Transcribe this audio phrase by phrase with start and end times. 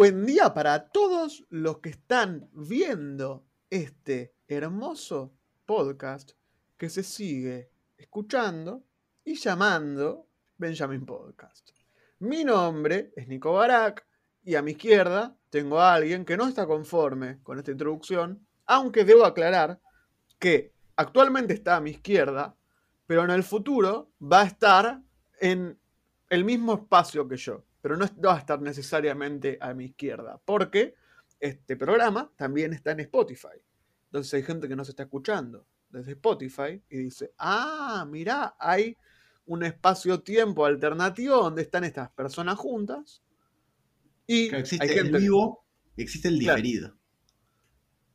[0.00, 5.34] buen día para todos los que están viendo este hermoso
[5.66, 6.30] podcast
[6.78, 8.82] que se sigue escuchando
[9.22, 10.26] y llamando
[10.56, 11.72] Benjamin Podcast.
[12.20, 14.06] Mi nombre es Nico Barak
[14.42, 19.04] y a mi izquierda tengo a alguien que no está conforme con esta introducción, aunque
[19.04, 19.82] debo aclarar
[20.38, 22.56] que actualmente está a mi izquierda,
[23.06, 25.02] pero en el futuro va a estar
[25.40, 25.78] en
[26.30, 30.94] el mismo espacio que yo, pero no va a estar necesariamente a mi izquierda, porque
[31.38, 33.58] este programa también está en Spotify.
[34.06, 38.96] Entonces hay gente que no se está escuchando desde Spotify y dice, ah, mira, hay
[39.46, 43.22] un espacio-tiempo alternativo donde están estas personas juntas.
[44.26, 45.64] Y existe el vivo
[45.96, 46.96] existe el diferido.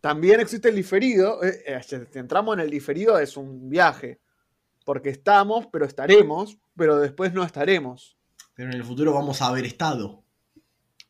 [0.02, 1.44] También existe el diferido.
[1.44, 4.20] Eh, eh, si entramos en el diferido es un viaje.
[4.86, 8.18] Porque estamos, pero estaremos, pero después no estaremos.
[8.56, 10.24] Pero en el futuro vamos a haber estado.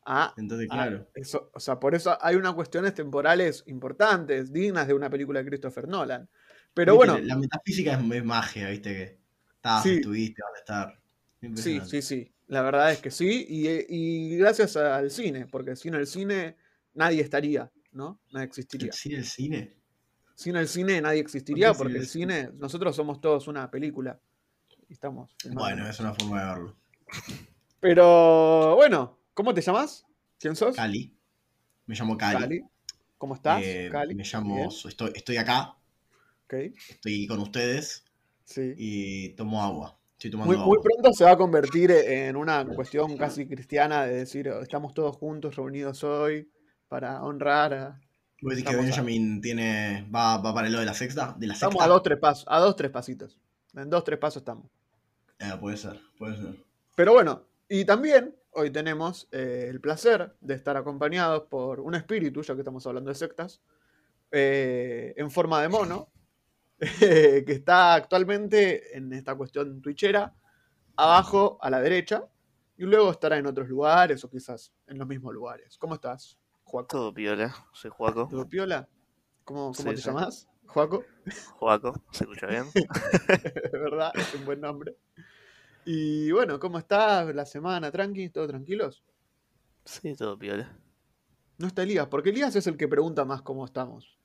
[0.04, 1.08] Ah, entonces, ah, claro.
[1.14, 5.48] eso, o sea, por eso hay unas cuestiones temporales importantes, dignas de una película de
[5.48, 6.28] Christopher Nolan.
[6.74, 7.18] Pero bueno.
[7.18, 9.18] La metafísica es, magia, viste que
[9.56, 11.00] estás, estuviste, vas a estar.
[11.56, 12.32] Sí, sí, sí.
[12.48, 13.46] La verdad es que sí.
[13.48, 16.56] Y, gracias al cine, porque sin el cine
[16.94, 18.20] nadie estaría, ¿no?
[18.30, 18.92] Nadie existiría.
[18.92, 19.76] ¿Sin el cine?
[20.34, 24.20] Sin el cine nadie existiría, porque el cine, nosotros somos todos una película.
[24.88, 25.34] estamos.
[25.50, 26.76] Bueno, es una forma de verlo.
[27.80, 30.06] Pero bueno, ¿cómo te llamas?
[30.38, 30.76] ¿Quién sos?
[30.76, 31.12] Cali.
[31.86, 32.62] Me llamo Cali.
[33.18, 33.62] ¿Cómo estás?
[33.62, 34.14] Eh, Cali?
[34.14, 34.68] Me llamo.
[34.68, 35.76] Estoy, estoy acá
[36.48, 38.04] Estoy con ustedes
[38.56, 39.98] y tomo agua.
[40.34, 44.94] muy, muy, pronto se va a convertir en una cuestión casi cristiana de decir, estamos
[44.94, 46.48] todos juntos, reunidos hoy,
[46.88, 48.00] para honrar a...
[48.42, 51.34] ¿Vos decís que Benjamin tiene, va, para lo de la sexta?
[51.38, 53.38] De la estamos a dos, tres pasos, a dos, tres pasitos.
[53.74, 54.66] En dos, tres pasos estamos.
[55.38, 56.65] Eh, puede ser, puede ser.
[56.96, 62.40] Pero bueno, y también hoy tenemos eh, el placer de estar acompañados por un espíritu,
[62.40, 63.60] ya que estamos hablando de sectas,
[64.32, 66.10] eh, en forma de mono,
[66.78, 70.34] que está actualmente en esta cuestión twitchera,
[70.96, 72.26] abajo a la derecha,
[72.78, 75.76] y luego estará en otros lugares o quizás en los mismos lugares.
[75.76, 76.88] ¿Cómo estás, Juaco?
[76.88, 78.26] Todo piola, soy Juaco.
[78.30, 78.88] ¿Todo piola?
[79.44, 80.48] ¿Cómo, cómo te llamas?
[80.66, 81.04] ¿Juaco?
[81.56, 82.64] Juaco, ¿se escucha bien?
[83.72, 84.12] ¿Verdad?
[84.14, 84.96] Es un buen nombre.
[85.88, 87.92] Y bueno, ¿cómo estás la semana?
[87.92, 88.30] ¿Tranqui?
[88.30, 89.04] ¿Todo tranquilos?
[89.84, 90.76] Sí, todo piola.
[91.58, 94.18] No está Elías, porque Elías es el que pregunta más cómo estamos.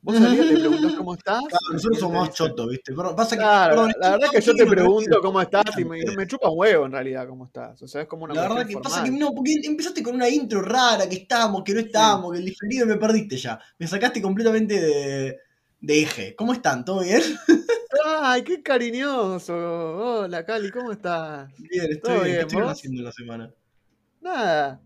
[0.00, 1.40] Vos salías, te preguntás cómo estás.
[1.40, 2.94] Claro, nosotros somos más chotos, ¿viste?
[2.96, 5.98] Pero pasa que, claro, la verdad es que yo te pregunto cómo estás y me,
[6.16, 7.82] me, chupa huevo en realidad cómo estás.
[7.82, 10.30] O sea, es como una La verdad que pasa que no, porque empezaste con una
[10.30, 13.60] intro rara, que estamos, que no estamos, que el diferido me perdiste ya.
[13.78, 15.38] Me sacaste completamente de,
[15.78, 16.34] de eje.
[16.34, 16.86] ¿Cómo están?
[16.86, 17.20] ¿Todo bien?
[18.04, 19.54] Ay, qué cariñoso.
[19.54, 21.50] Hola, Cali, ¿cómo estás?
[21.58, 22.24] Bien, estoy bien.
[22.24, 23.54] ¿Qué estuvieron haciendo en la semana?
[24.20, 24.80] Nada.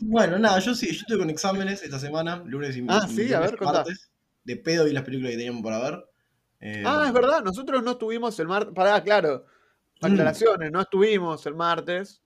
[0.00, 3.40] Bueno, nada, yo sí, yo estoy con exámenes esta semana, lunes y Ah, sí, a
[3.40, 4.10] ver, martes,
[4.42, 6.04] De pedo y las películas que teníamos para ver.
[6.60, 8.74] Eh, ah, es verdad, nosotros no estuvimos el martes.
[8.74, 9.46] Pará, claro.
[10.00, 10.06] Mm.
[10.06, 12.22] Aclaraciones, no estuvimos el martes.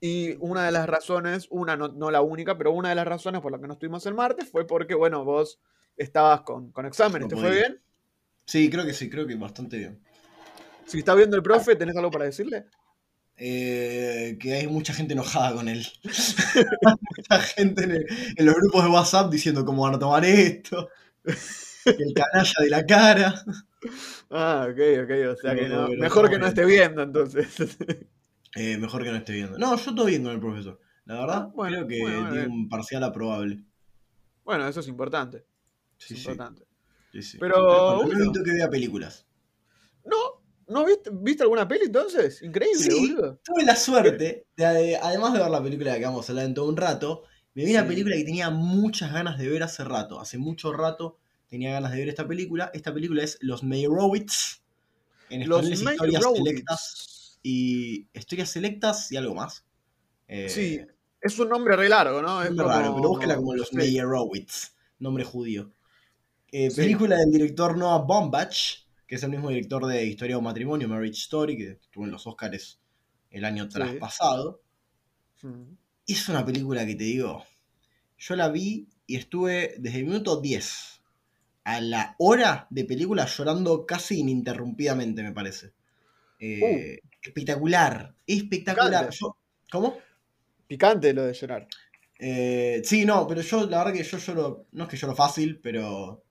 [0.00, 3.52] Y una de las razones, una no, la única, pero una de las razones por
[3.52, 5.60] la que no estuvimos el martes fue porque, bueno, vos
[5.96, 7.28] estabas con, con exámenes.
[7.28, 7.83] ¿Te fue bien?
[8.46, 10.00] Sí, creo que sí, creo que bastante bien.
[10.86, 12.66] Si está viendo el profe, ¿tenés algo para decirle?
[13.36, 15.86] Eh, que hay mucha gente enojada con él.
[17.16, 18.06] mucha gente
[18.36, 20.88] en, los grupos de WhatsApp diciendo cómo van a tomar esto.
[21.24, 23.44] el canalla de la cara.
[24.30, 25.10] Ah, ok, ok.
[25.32, 27.76] O sea que no, mejor que no esté viendo entonces.
[28.56, 29.58] Eh, mejor que no esté viendo.
[29.58, 30.80] No, yo estoy viendo con el profesor.
[31.06, 33.64] La verdad, ah, creo que tiene un parcial aprobable.
[34.44, 35.44] Bueno, eso es importante.
[35.98, 36.62] Sí, es importante.
[36.62, 36.73] Sí,
[37.22, 37.38] sí.
[37.38, 38.04] Pero.
[38.04, 39.26] No que vea películas.
[40.04, 42.42] No, ¿No viste, viste alguna peli entonces?
[42.42, 46.46] Increíble, sí, Tuve la suerte, de, además de ver la película que vamos a hablar
[46.46, 47.24] en todo un rato,
[47.54, 50.20] me vi una película que tenía muchas ganas de ver hace rato.
[50.20, 51.18] Hace mucho rato
[51.48, 52.70] tenía ganas de ver esta película.
[52.74, 54.62] Esta película es Los Meyerowitz.
[55.30, 57.38] En español Los Historias Selectas.
[57.42, 59.64] Y Historias Selectas y algo más.
[60.26, 60.80] Eh, sí,
[61.20, 62.42] es un nombre re largo, ¿no?
[62.42, 64.74] Es raro, pero búsquela como Los Meyerowitz.
[64.98, 65.72] Nombre judío.
[66.56, 70.88] Eh, película del director Noah Baumbach que es el mismo director de Historia o Matrimonio,
[70.88, 72.80] Marriage Story, que estuvo en los Oscars
[73.30, 74.62] el año traspasado.
[76.06, 77.44] Es una película que te digo,
[78.16, 81.02] yo la vi y estuve desde el minuto 10
[81.64, 85.72] a la hora de película llorando casi ininterrumpidamente, me parece.
[86.38, 87.08] Eh, uh.
[87.20, 89.10] espectacular, espectacular.
[89.72, 89.98] ¿Cómo?
[90.68, 91.66] Picante lo de llorar.
[92.16, 95.58] Eh, sí, no, pero yo la verdad que yo lloro, no es que lloro fácil,
[95.60, 96.24] pero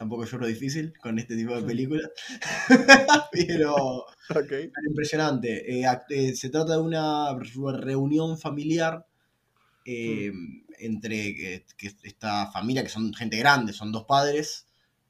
[0.00, 2.08] tampoco lloro difícil con este tipo de películas.
[3.32, 4.06] pero
[4.88, 5.78] impresionante.
[5.78, 7.36] Eh, eh, se trata de una
[7.74, 9.06] reunión familiar
[9.84, 10.32] eh,
[10.78, 14.66] entre que, que esta familia, que son gente grande, son dos padres,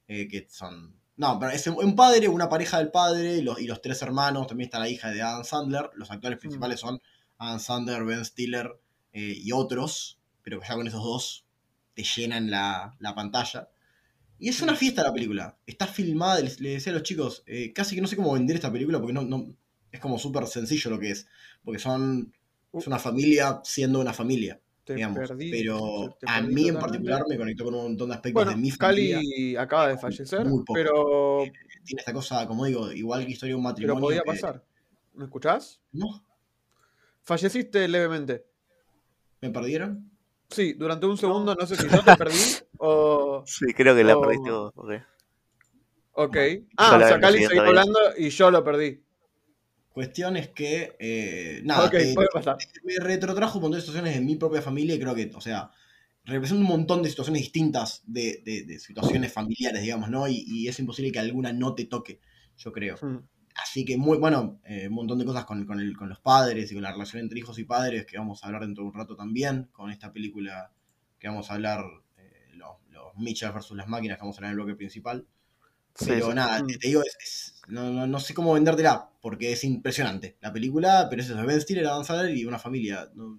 [0.09, 0.97] que son...
[1.17, 4.49] No, pero es un padre, una pareja del padre y los, y los tres hermanos,
[4.49, 6.41] también está la hija de Adam Sandler, los actores Mm.
[6.41, 7.01] principales son
[7.39, 8.77] Adam Sandler, Ben Stiller
[9.13, 11.45] eh, y otros, pero ya con esos dos
[11.95, 13.69] te llenan la, la pantalla.
[14.41, 15.57] Y es una fiesta la película.
[15.67, 18.57] Está filmada, les, les decía a los chicos, eh, casi que no sé cómo vender
[18.57, 19.55] esta película porque no, no
[19.93, 21.27] es como súper sencillo lo que es.
[21.63, 22.33] Porque son
[22.73, 25.19] es una familia siendo una familia, Te digamos.
[25.19, 28.51] perdí, pero te- a mí en particular me conectó con un montón de aspectos Bueno,
[28.53, 29.17] de mi familia.
[29.17, 30.73] Cali acaba de fallecer, Muy poco.
[30.75, 31.43] pero,
[31.85, 34.01] Tiene esta cosa, como digo, igual que historia de un pero matrimonio.
[34.03, 34.65] podía que- pasar.
[35.15, 35.81] ¿Me escuchás?
[35.93, 36.25] ¿No?
[37.23, 38.45] Falleciste levemente.
[39.41, 40.10] ¿Me perdieron?
[40.51, 42.37] Sí, durante un segundo, no sé si yo te perdí
[42.79, 43.43] o...
[43.47, 44.73] Sí, creo que la perdiste vos.
[44.77, 44.91] ok.
[46.13, 46.37] Ok.
[46.37, 49.01] Yo Ah, o sea, Cali seguía hablando y yo lo perdí.
[49.93, 52.57] Cuestión es que, eh, nada, puede pasar.
[52.85, 55.71] me retrotrajo un montón de situaciones de mi propia familia y creo que, o sea,
[56.25, 60.29] representa un montón de situaciones distintas de, de- de situaciones familiares, digamos, ¿no?
[60.29, 62.21] Y, y es imposible que alguna no te toque,
[62.57, 62.97] yo creo.
[63.03, 63.17] Mm.
[63.63, 66.71] Así que muy, bueno, eh, un montón de cosas con, con el- con los padres
[66.71, 68.95] y con la relación entre hijos y padres que vamos a hablar dentro de un
[68.95, 70.73] rato también, con esta película
[71.19, 71.85] que vamos a hablar,
[72.19, 75.27] eh, los, los Mitchell versus las máquinas que vamos a hablar en el bloque principal.
[75.95, 76.33] Sí, Pero sí.
[76.35, 80.37] nada, te, te digo, es- es- no, no- no sé cómo vendértela, porque es impresionante
[80.41, 83.11] la película, pero es eso, Ben Stiller, Adam Sandler y una familia.
[83.15, 83.39] No,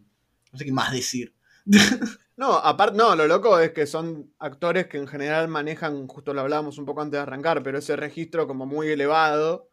[0.52, 1.34] no sé qué más decir.
[2.38, 6.42] No, aparte, no, lo loco es que son actores que en general manejan, justo lo
[6.42, 9.71] hablábamos un poco antes de arrancar, pero ese registro como muy elevado.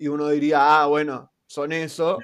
[0.00, 2.18] Y uno diría, ah, bueno, son eso.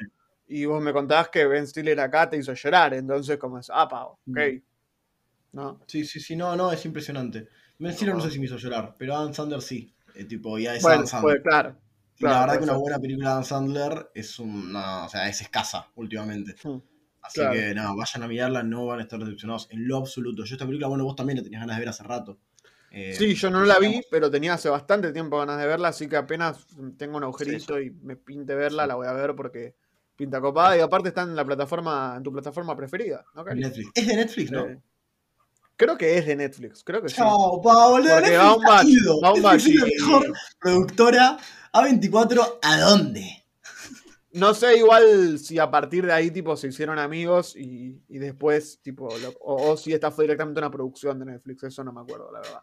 [0.48, 3.86] Y vos me contabas que Ben Stiller acá te hizo llorar, entonces como es, ah,
[3.86, 4.18] pa, ok.
[4.26, 4.62] Mm.
[5.52, 5.80] ¿No?
[5.86, 7.48] Sí, sí, sí, no, no, es impresionante.
[7.78, 9.94] Ben Stiller no sé si me hizo llorar, pero Adam Sandler sí.
[10.14, 11.42] Eh, tipo, ya es Bueno, Adam Sandler.
[11.42, 11.76] pues claro.
[12.18, 15.28] y la claro, verdad que una buena película de Adam Sandler es una, o sea,
[15.28, 16.56] es escasa últimamente.
[16.64, 16.78] Hmm.
[17.20, 17.52] Así Claro.
[17.54, 20.44] que nada, vayan a mirarla, no van a estar decepcionados en lo absoluto.
[20.44, 22.38] Yo esta película, bueno, vos también la tenías ganas de ver hace rato.
[22.98, 26.08] Eh, Sí, yo no la vi, pero tenía hace bastante tiempo ganas de verla, así
[26.08, 26.66] que apenas
[26.96, 29.74] tengo un agujerito Sí, y me pinte verla, la voy a ver porque
[30.16, 33.44] pinta copada y aparte está en la plataforma, en tu plataforma preferida, ¿no?
[33.44, 33.90] Netflix.
[33.94, 34.64] Es de Netflix, ¿no?
[34.66, 34.80] Eh,
[35.76, 37.16] creo que es de Netflix, creo que sí.
[37.16, 38.08] Chao, Paolo.
[38.08, 39.20] Porque Netflix va un ha ido.
[39.34, 41.38] Netflix es la y- mejor productora
[41.74, 42.58] A24.
[42.62, 43.44] ¿A dónde?
[44.32, 48.80] No sé igual si a partir de ahí tipo se hicieron amigos y, y después
[48.82, 52.00] tipo lo- o, o si esta fue directamente una producción de Netflix, eso no me
[52.00, 52.62] acuerdo la verdad.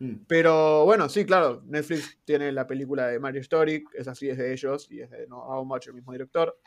[0.00, 0.24] Mm.
[0.26, 4.52] Pero bueno, sí, claro, Netflix tiene la película de Mario Story, es así, es de
[4.52, 6.58] ellos y es de No How Much, el mismo director.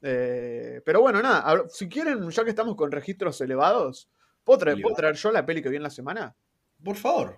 [0.00, 4.08] Eh, pero bueno, nada, a- si quieren, ya que estamos con registros elevados,
[4.44, 6.34] ¿puedo traer, ¿puedo traer yo la peli que vi en la semana?
[6.82, 7.36] Por favor.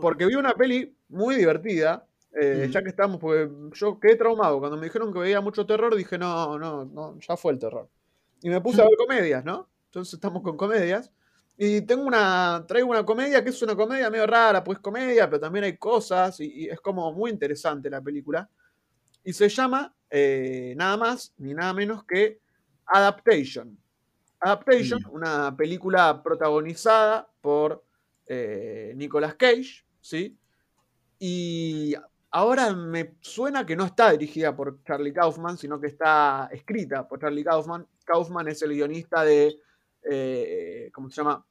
[0.00, 2.06] Porque vi una peli muy divertida,
[2.40, 2.72] eh, Ujú.
[2.72, 4.60] ya que estamos, porque yo quedé traumado.
[4.60, 7.88] Cuando me dijeron que veía mucho terror, dije, no, no, no, ya fue el terror.
[8.42, 9.68] Y me puse a ver comedias, ¿no?
[9.86, 11.12] Entonces estamos con comedias.
[11.58, 15.40] Y tengo una, traigo una comedia que es una comedia medio rara, pues comedia, pero
[15.40, 18.48] también hay cosas, y, y es como muy interesante la película.
[19.24, 22.40] Y se llama eh, nada más ni nada menos que
[22.86, 23.76] Adaptation.
[24.40, 25.10] Adaptation, Mm.
[25.14, 27.84] una película protagonizada por
[28.28, 30.38] eh, Nicolas Cage, ¿sí?
[31.18, 31.94] Y
[32.30, 37.18] ahora me suena que no está dirigida por Charlie Kaufman, sino que está escrita por
[37.20, 37.86] Charlie Kaufman.
[38.04, 39.56] Kaufman es el guionista de,
[40.02, 41.44] eh, ¿cómo se llama?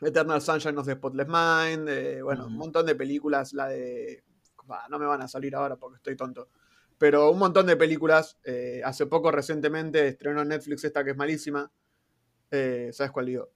[0.00, 4.24] Eternal Sunshine of the Spotless Mind, eh, bueno, un montón de películas, la de...
[4.64, 6.48] bah, no me van a salir ahora porque estoy tonto.
[6.98, 8.38] Pero un montón de películas.
[8.44, 11.70] eh, hace poco, recientemente, estrenó en Netflix esta que es malísima.
[12.50, 13.50] Eh, ¿Sabes cuál digo?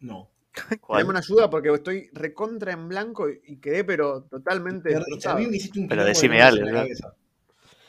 [0.00, 0.30] No.
[0.80, 1.00] ¿Cuál?
[1.02, 5.38] Dame una ayuda porque estoy recontra en blanco y, quedé pero totalmente A destrozado.
[5.38, 6.66] mí me hiciste un Pero decime algo.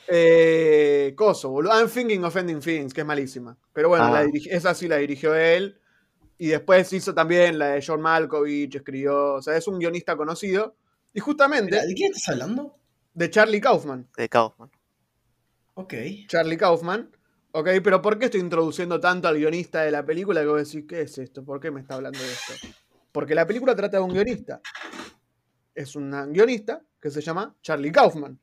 [0.08, 1.72] Eh, coso, boludo.
[1.72, 3.56] I'm thinking of ending things, que es malísima.
[3.72, 4.22] Pero bueno, Ah.
[4.24, 5.80] la esa sí la dirigió él.
[6.42, 9.34] Y después hizo también la de John Malkovich, escribió.
[9.34, 10.74] O sea, es un guionista conocido.
[11.14, 12.80] Y justamente ¿De quién estás hablando?
[13.14, 14.08] de Charlie Kaufman.
[14.16, 14.68] De Kaufman.
[15.74, 15.94] Ok.
[16.26, 17.08] Charlie Kaufman.
[17.52, 20.64] Ok, pero ¿por qué estoy introduciendo tanto al guionista de la película que voy a
[20.64, 21.44] decir, ¿qué es esto?
[21.44, 22.54] ¿Por qué me está hablando de esto?
[23.12, 24.60] Porque la película trata de un guionista.
[25.72, 28.36] Es un guionista que se llama Charlie Kaufman.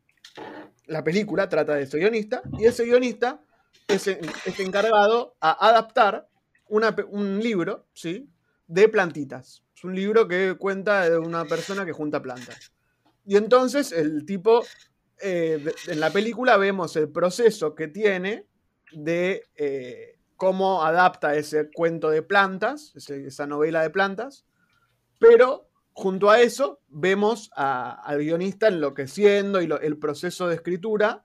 [0.85, 3.41] La película trata de ese guionista y ese guionista
[3.89, 6.28] es, es encargado a adaptar
[6.69, 8.29] un libro, ¿sí?
[8.67, 9.63] De plantitas.
[9.75, 12.73] Es un libro que cuenta de una persona que junta plantas.
[13.25, 14.65] Y entonces el tipo,
[15.21, 18.45] eh, en la película vemos el proceso que tiene
[18.91, 24.45] de eh, cómo adapta ese cuento de plantas, esa novela de plantas,
[25.19, 31.23] pero junto a eso vemos al guionista enloqueciendo y el proceso de escritura,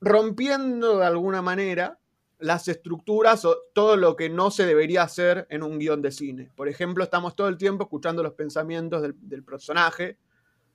[0.00, 2.00] rompiendo de alguna manera
[2.42, 6.50] las estructuras o todo lo que no se debería hacer en un guion de cine.
[6.56, 10.18] Por ejemplo, estamos todo el tiempo escuchando los pensamientos del, del personaje.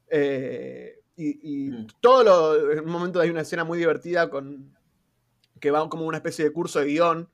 [0.10, 1.88] eh, y, y Mm.
[2.00, 2.72] todo lo.
[2.72, 4.74] En un momento hay una escena muy divertida con.
[5.60, 7.30] que va como una especie de curso de guion.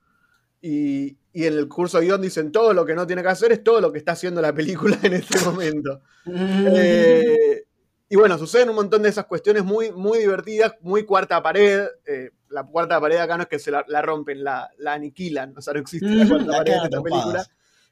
[0.61, 3.51] Y, y en el curso de guion dicen todo lo que no tiene que hacer
[3.51, 6.01] es todo lo que está haciendo la película en este momento.
[6.25, 7.63] Eh,
[8.09, 11.87] y bueno, suceden un montón de esas cuestiones muy, muy divertidas, muy cuarta pared.
[12.05, 15.57] eh, la cuarta pared acá no es que se la, la rompen, la, la aniquilan.
[15.57, 17.45] O sea, no existe la cuarta La pared en esta película.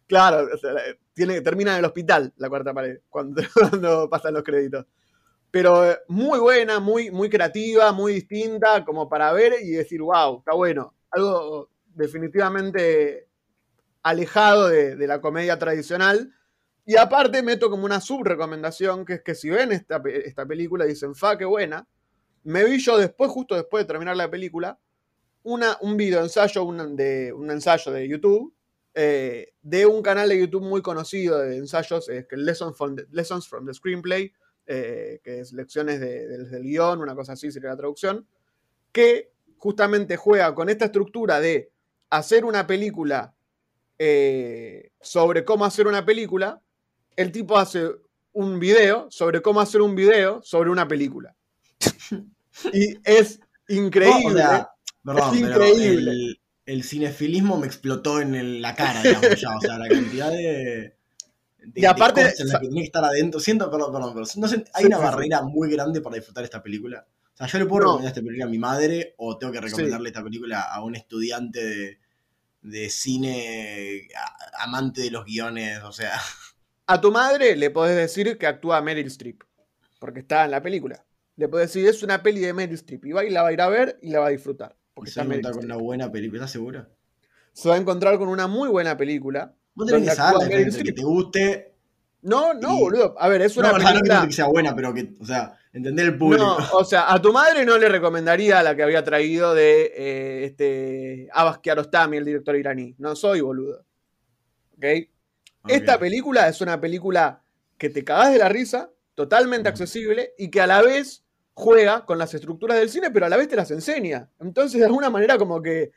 [0.08, 0.72] Claro, o sea,
[1.14, 4.86] tiene, termina en el hospital la cuarta pared cuando, cuando pasan los créditos.
[5.50, 10.40] Pero eh, muy buena, muy, muy creativa, muy distinta, como para ver y decir, wow,
[10.40, 10.94] está bueno.
[11.10, 13.28] Algo definitivamente
[14.04, 16.34] alejado de, de la comedia tradicional.
[16.86, 20.90] Y aparte meto como una subrecomendación, que es que si ven esta, esta película y
[20.90, 21.88] dicen, fa, qué buena,
[22.44, 24.80] me vi yo después, justo después de terminar la película,
[25.44, 28.54] una, un video ensayo, de, un ensayo de YouTube,
[28.94, 33.48] eh, de un canal de YouTube muy conocido de ensayos, que Lessons from the, Lessons
[33.48, 34.32] from the Screenplay,
[34.68, 38.28] eh, que es lecciones de- del- del guion, una cosa así sería la traducción,
[38.92, 41.72] que justamente juega con esta estructura de
[42.10, 43.34] hacer una película
[44.04, 46.62] eh, sobre cómo hacer una película,
[47.16, 47.88] el tipo hace
[48.34, 51.36] un video sobre cómo hacer un video sobre una película.
[52.74, 53.40] Y es
[53.70, 54.22] increíble.
[54.24, 54.70] No, o sea,
[55.04, 56.12] perdón, Es increíble.
[56.12, 59.56] el, el cinefilismo me explotó en el- la cara, digamos, ya.
[59.56, 60.96] O sea, la cantidad de.
[61.60, 63.40] de- Y aparte, de cosas en las que tiene que estar adentro.
[63.40, 65.06] Siento, perdón, perdón, pero no sé, hay Sí, una sí, sí.
[65.12, 67.08] barrera muy grande para disfrutar esta película.
[67.34, 67.88] O sea, yo le puedo No.
[67.92, 71.64] recomendar esta película a mi madre o tengo que recomendarle esta película a un estudiante
[71.64, 72.00] de,
[72.62, 76.20] de cine a- amante de los guiones, o sea.
[76.88, 79.42] A tu madre le podés decir que actúa Meryl Streep,
[80.00, 81.06] porque está en la película.
[81.42, 83.54] Le podés decir, es una peli de Meryl Streep, y va y la va a
[83.54, 84.76] ir a ver y la va a disfrutar.
[84.78, 86.88] Y Porque se está va a con una buena película, ¿estás segura?
[87.52, 89.52] Se va a encontrar con una muy buena película.
[89.74, 91.74] Vos tenés que saber que te guste.
[92.22, 93.16] No, no, Y- boludo.
[93.18, 94.14] A ver, es una no, sea, no película.
[94.18, 96.44] quiero que sea buena, pero que, o sea, entender el público.
[96.46, 100.46] No, o sea, a tu madre no le recomendaría la que había traído de eh,
[100.46, 102.94] este Abbas Kiarostami, el director iraní.
[103.00, 103.84] No soy boludo.
[104.78, 104.86] ¿Ok?
[105.68, 107.42] Esta película es una película
[107.80, 109.74] que te cagás de la risa, totalmente Ujú.
[109.74, 113.38] accesible y que a la vez juega con las estructuras del cine, pero a la
[113.38, 114.30] vez te las enseña.
[114.40, 115.92] Entonces, de alguna manera, como que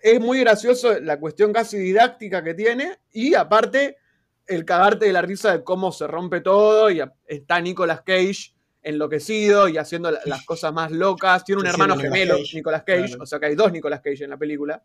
[0.00, 3.96] es muy gracioso la cuestión casi didáctica que tiene y aparte
[4.46, 9.68] el cagarte de la risa de cómo se rompe todo y está Nicolas Cage enloquecido
[9.68, 11.42] y haciendo la- las cosas más locas.
[11.44, 13.22] Tiene un hermano gemelo, Cage, Nicolas Cage, claro.
[13.22, 14.82] o sea que hay dos Nicolas Cage en la película.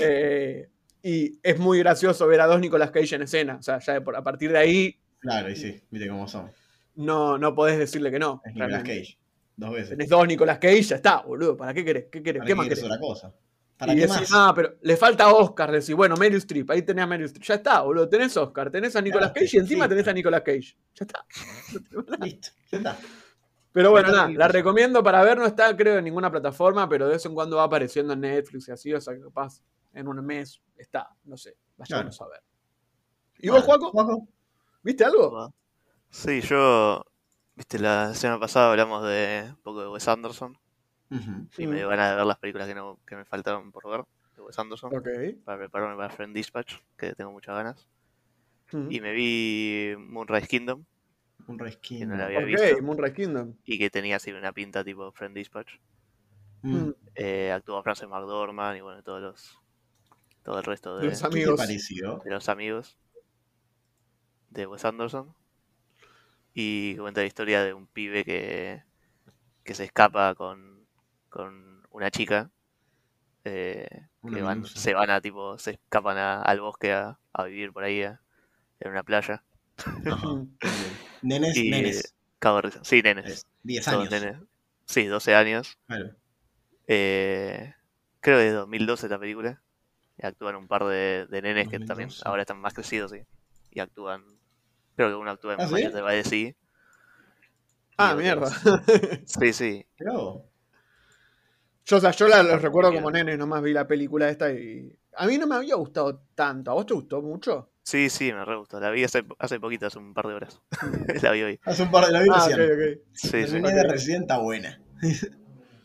[0.00, 0.68] Eh,
[1.02, 3.56] y es muy gracioso ver a dos Nicolas Cage en escena.
[3.58, 6.50] O sea, ya a partir de ahí Claro, y sí, viste cómo son.
[6.96, 8.42] no, no podés decirle que no.
[8.44, 8.82] Es Nicolas.
[8.82, 9.18] Cage.
[9.56, 9.90] Dos veces.
[9.90, 11.56] Tenés dos Nicolas Cage, ya está, boludo.
[11.56, 12.06] ¿Para qué querés?
[12.10, 12.40] ¿Qué querés?
[12.40, 12.96] ¿Para ¿Qué más quieres querés?
[12.96, 13.34] otra cosa?
[13.78, 14.30] ¿Para y qué decís, más?
[14.32, 15.72] ah, pero le falta Oscar.
[15.72, 17.44] Decís, bueno, Meryl Streep, ahí tenés a Meryl Streep.
[17.44, 18.08] Ya está, boludo.
[18.08, 19.88] Tenés Oscar, tenés a Nicolas Claro, Cage y encima sí.
[19.90, 20.76] tenés a Nicolas Cage.
[20.94, 21.24] Ya está.
[22.24, 22.98] Listo, ya está.
[23.72, 25.36] Pero bueno, nada, la recomiendo para ver.
[25.36, 28.68] No está, creo, en ninguna plataforma, pero de vez en cuando va apareciendo en Netflix
[28.68, 28.94] y así.
[28.94, 29.60] O sea, que capaz
[29.92, 31.08] en un mes está.
[31.24, 32.40] No sé, vayamos a ver.
[33.38, 34.26] ¿Y vos, Juaco?
[34.82, 35.52] ¿Viste algo?
[36.08, 37.02] Sí, yo.
[37.56, 40.56] Viste, la semana pasada hablamos de un poco de Wes Anderson.
[41.56, 44.04] Y me dio ganas de ver las películas que, no, que me faltaron por ver
[44.36, 44.90] de Wes Anderson.
[45.44, 47.86] Para prepararme para Friend Dispatch, que tengo muchas ganas.
[48.72, 48.90] Mm.
[48.90, 50.84] Y me vi Moonrise Kingdom,
[51.46, 52.00] Un reskin.
[52.00, 52.82] que no la había Ok, visto.
[52.82, 53.54] Moonrise Kingdom.
[53.64, 55.78] Y que tenía así una pinta tipo Friend Dispatch.
[56.62, 56.90] Mm.
[57.14, 59.58] Eh, actuó Frances McDormand y bueno, todos los.
[60.42, 61.68] Todo el resto de, Los ¿Qué te amigos.
[62.24, 62.96] de los amigos
[64.50, 65.34] de Wes Anderson.
[66.58, 68.82] Y cuenta la historia de un pibe que,
[69.62, 70.86] que se escapa con,
[71.28, 72.50] con una chica.
[73.44, 73.86] eh,
[74.22, 77.72] Una que van, se van a tipo, se escapan a- al bosque a, a vivir
[77.74, 78.22] por ahí a-
[78.80, 79.44] en una playa.
[80.10, 80.28] Ajá.
[81.22, 82.14] Nenes, Y nenes.
[82.62, 82.84] risa.
[82.84, 83.26] Sí, nenes.
[83.26, 84.22] Es 10 todos años.
[84.22, 84.36] nenes.
[84.86, 85.76] Sí, 12 años.
[85.86, 86.16] Claro.
[86.86, 87.74] Eh,
[88.20, 89.60] creo que es 2012 esta película.
[90.16, 92.22] Y actúan un par de, de nenes que también 2012.
[92.26, 93.20] ahora están más crecidos, sí.
[93.72, 94.24] Y actúan.
[94.96, 95.72] Creo que uno actúa en ¿Ah, sí?
[95.72, 96.46] Maños de sí.
[96.46, 98.50] Y Ah, mierda.
[99.26, 99.86] Sí, sí.
[99.96, 100.44] Pero,
[101.84, 104.92] Yo, o sea, yo la, los recuerdo como nene, nomás vi la película esta y.
[105.18, 106.70] A mí no me había gustado tanto.
[106.70, 107.70] ¿A vos te gustó mucho?
[107.82, 108.80] Sí, sí, me re gustó.
[108.80, 110.60] La vi hace, hace poquito, hace un par de horas.
[111.22, 111.60] la vi hoy.
[111.64, 112.72] hace un par de la vi Ah, ok, recién.
[112.72, 113.00] ok.
[113.12, 113.60] Sí, sí.
[113.60, 114.80] De recién, está buena.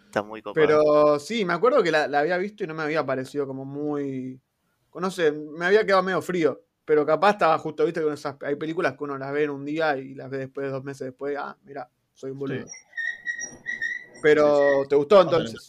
[0.06, 0.66] Está muy copada.
[0.68, 3.64] Pero sí, me acuerdo que la, la había visto y no me había parecido como
[3.64, 4.42] muy.
[4.94, 6.62] No sé, me había quedado medio frío.
[6.92, 8.36] Pero capaz estaba justo, viste, con esas.
[8.42, 11.08] Hay películas que uno las ve en un día y las ve después, dos meses
[11.08, 11.38] después.
[11.40, 12.68] Ah, mira, soy un boludo.
[12.68, 12.74] Sí.
[14.22, 15.66] Pero, ¿te gustó entonces?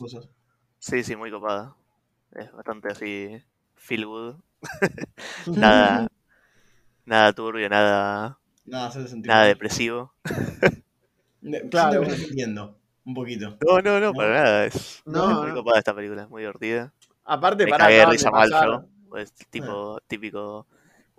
[0.80, 1.76] Sí, sí, muy copada.
[2.32, 3.40] Es bastante así,
[3.76, 4.34] feel good.
[5.46, 6.08] nada,
[7.04, 10.12] nada turbio, nada, Nada, se sentir nada depresivo.
[11.70, 12.00] Claro.
[12.00, 13.58] que sintiendo un poquito.
[13.64, 14.64] No, no, no, para nada.
[14.66, 15.54] Es, No, es muy no.
[15.54, 16.92] copada esta película, es muy divertida.
[17.24, 18.84] Aparte, Me para cagué de risa mal yo.
[19.08, 20.66] Pues tipo, típico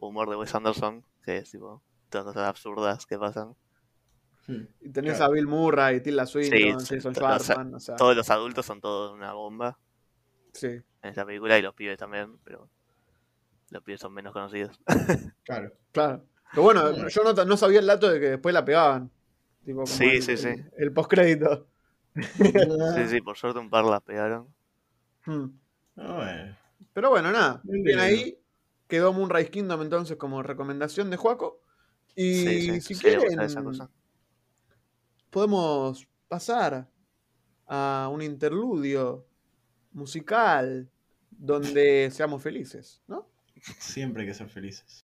[0.08, 3.56] humor de Wes Anderson, que es tipo todas cosas absurdas que pasan.
[4.48, 4.66] Hmm.
[4.82, 5.32] Y tenés Claro.
[5.32, 8.16] a Bill Murray, Tilda Swinton, Sí, sí, Jason to- o sea, Schwartzman, o sea, Todos
[8.16, 9.78] los adultos son todos una bomba
[10.52, 10.68] sí.
[10.68, 12.70] en esta película y los pibes también, pero
[13.70, 14.80] los pibes son menos conocidos.
[15.44, 15.72] Claro.
[15.92, 16.26] Claro.
[16.52, 19.10] Pero bueno, yo no, no sabía el dato de que después la pegaban.
[19.66, 20.50] Tipo, como Sí, el, sí, sí.
[20.50, 21.68] El, el postcrédito.
[22.16, 24.54] Sí, sí, por suerte un par las pegaron.
[25.26, 25.46] Hmm.
[25.98, 26.58] Ah, bueno.
[26.94, 27.62] Pero bueno, nada.
[27.64, 27.98] Bien.
[28.00, 28.38] ahí.
[28.88, 31.62] Quedó Moonrise Kingdom entonces como recomendación de Juaco.
[32.16, 33.90] Y Sí, sí, si sí, quieren, esa cosa.
[35.30, 36.88] podemos pasar
[37.66, 39.26] a un interludio
[39.92, 40.90] musical
[41.32, 43.28] donde seamos felices, ¿no?
[43.80, 45.06] Siempre hay que ser felices.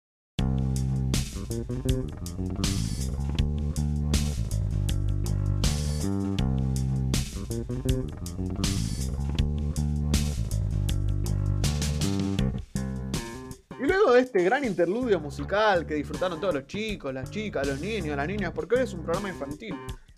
[14.19, 18.51] Este gran interludio musical que disfrutaron todos los chicos, las chicas, los niños, las niñas,
[18.53, 19.75] porque hoy es un programa infantil.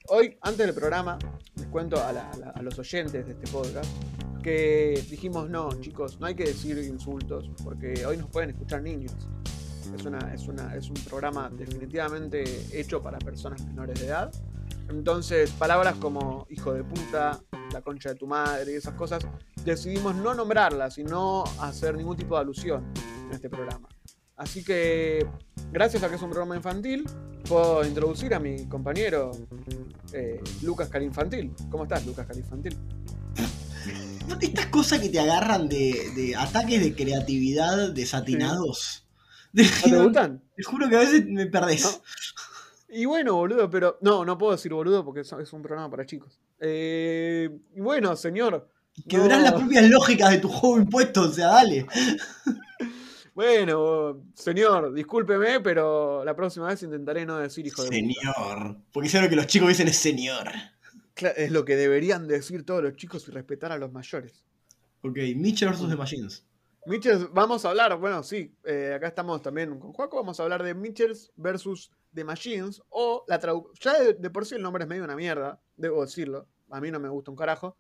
[0.08, 1.18] Hoy, antes del programa,
[1.56, 3.90] les cuento a la- a los oyentes de este podcast
[4.44, 9.14] que dijimos, no, chicos, no hay que decir insultos, porque hoy nos pueden escuchar niños.
[9.96, 14.32] Es, una, es, una, es un programa definitivamente hecho para personas menores de edad.
[14.92, 17.40] Entonces, palabras como hijo de puta,
[17.72, 19.24] la concha de tu madre y esas cosas,
[19.64, 22.92] decidimos no nombrarlas y no hacer ningún tipo de alusión
[23.28, 23.88] en este programa.
[24.36, 25.26] Así que,
[25.72, 27.06] gracias a que es un programa infantil,
[27.48, 29.32] puedo introducir a mi compañero
[30.14, 31.54] eh, Lucas Carinfantil.
[31.70, 32.76] ¿Cómo estás, Lucas Carinfantil?
[34.28, 39.08] ¿No te- Estas cosas que te agarran de, de ataques de creatividad desatinados.
[39.54, 40.42] ¿No te gustan?
[40.56, 41.84] Te juro que a veces me perdés.
[41.84, 41.90] No.
[42.92, 43.98] Y bueno, boludo, pero.
[44.02, 46.40] No, no puedo decir boludo porque es, es un programa para chicos.
[46.60, 48.68] Eh, y bueno, señor.
[49.08, 49.44] Quebrás no.
[49.46, 51.86] las propias lógicas de tu juego impuesto, o sea, dale.
[53.34, 57.98] Bueno, señor, discúlpeme, pero la próxima vez intentaré no decir hijo de puta.
[57.98, 58.78] Señor.
[58.92, 60.50] Porque sé lo que los chicos dicen es señor.
[61.38, 64.44] Es lo que deberían decir todos los chicos y respetar a los mayores.
[65.02, 65.88] Ok, Mitchell vs.
[65.90, 66.46] The Machines.
[66.86, 70.64] Mitchells, vamos a hablar, bueno, sí, eh, acá estamos también con Juaco, vamos a hablar
[70.64, 74.84] de Mitchells versus The Machines, o la traducción, ya de, de por sí el nombre
[74.84, 77.78] es medio una mierda, debo decirlo, a mí no me gusta un carajo,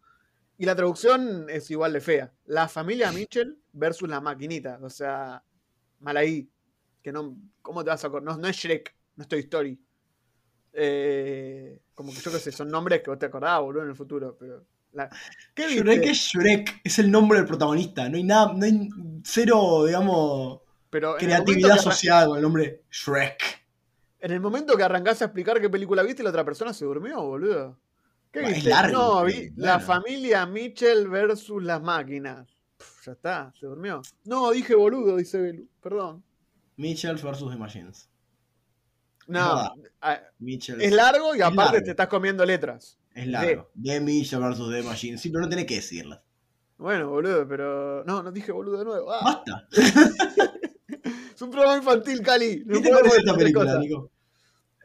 [0.57, 5.43] y la traducción es igual de fea, la familia Mitchell versus la maquinita, o sea,
[5.99, 6.49] mal ahí,
[7.01, 8.35] que no, ¿cómo te vas a acordar?
[8.35, 9.79] No, no es Shrek, no es Toy Story.
[10.73, 13.95] Eh, como que yo qué sé, son nombres que vos te acordabas, boludo, en el
[13.95, 14.65] futuro, pero...
[14.93, 15.09] la-
[15.53, 15.67] ¿Qué?
[15.67, 18.07] Shrek es Shrek, es el nombre del protagonista.
[18.07, 18.89] No hay nada, no hay
[19.23, 23.60] cero, digamos, Pero creatividad asociada con el nombre Shrek.
[24.21, 27.21] En el momento que arrancás a explicar qué película viste, la otra persona se durmió,
[27.23, 27.77] boludo.
[28.31, 28.69] ¿Qué viste?
[28.69, 32.47] largo, no, pero vi la familia Mitchell versus las máquinas.
[32.77, 34.01] Pff, ya está, se durmió.
[34.25, 35.67] No, dije boludo, dice Belu.
[35.81, 36.23] Perdón.
[36.77, 37.39] Mitchell vs.
[37.49, 38.09] The Machines.
[39.27, 39.73] No,
[40.39, 41.83] Mitchell es largo y Es aparte largo.
[41.85, 42.97] te estás comiendo letras.
[43.13, 43.69] es largo.
[43.73, 44.69] De Mitchell vs.
[44.69, 45.21] The Machines.
[45.21, 46.21] Sí, pero no tenés que decirlas.
[46.77, 48.03] Bueno, boludo, pero.
[48.05, 49.11] No, no dije boludo de nuevo.
[49.11, 49.67] Ah, Basta.
[51.41, 52.63] es un programa infantil, Cali.
[52.65, 53.79] No ¿Qué te parece esta película.
[53.79, 54.11] Nico?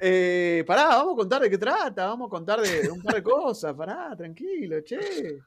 [0.01, 3.23] Eh, pará, vamos a contar de qué trata, vamos a contar de un par de
[3.23, 5.39] cosas, pará, tranquilo, che.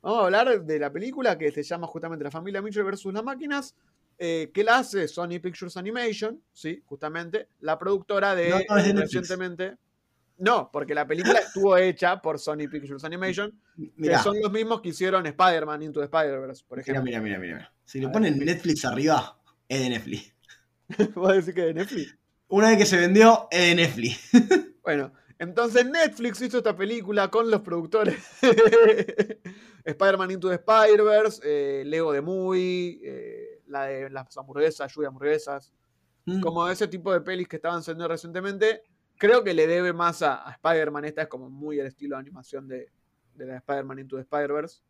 [0.00, 3.24] Vamos a hablar de la película que se llama justamente La familia Mitchell versus las
[3.24, 3.74] máquinas,
[4.18, 9.76] eh, que la hace Sony Pictures Animation, sí, justamente, la productora de, No, no, recientemente.
[10.38, 13.52] No, porque la película estuvo hecha por Sony Pictures Animation,
[13.96, 17.02] Mirá, que son los mismos que hicieron Spider-Man Into the Spider-Verse, por mira, ejemplo.
[17.02, 17.72] mira, mira, mira.
[17.84, 18.52] Si le ponen mira.
[18.52, 19.36] Netflix arriba,
[19.68, 20.37] es de Netflix.
[21.14, 22.16] ¿Vos decís que de Netflix?
[22.48, 24.30] Una vez que se vendió, es de Netflix.
[24.88, 28.16] Bueno, entonces Netflix hizo esta película con los productores
[29.84, 35.08] Spider-Man Into the Spider-Verse, eh, Lego de Movie, eh, la de las hamburguesas, lluvia de
[35.08, 35.72] hamburguesas,
[36.24, 36.40] Mm.
[36.42, 38.82] como ese tipo de pelis que estaban saliendo recientemente.
[39.16, 42.20] Creo que le debe más a, a Spider-Man, esta es como muy el estilo de
[42.20, 42.90] animación de,
[43.34, 44.80] de la de Spider-Man Into the Spider-Verse.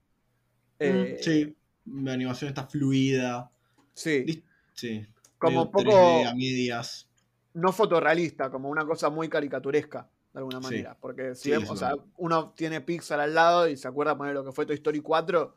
[0.80, 1.56] Eh, Mm, sí,
[1.86, 3.50] la animación está fluida.
[3.94, 4.42] sí,
[4.74, 5.06] Sí.
[5.38, 7.08] Como poco 3D a medias.
[7.54, 10.64] no fotorrealista, como una cosa muy caricaturesca, de alguna Sí.
[10.64, 10.96] manera.
[11.00, 14.34] Porque si Sí, vemos, o sea, uno tiene Pixar al lado y se acuerda poner
[14.34, 15.54] lo que fue Toy Story 4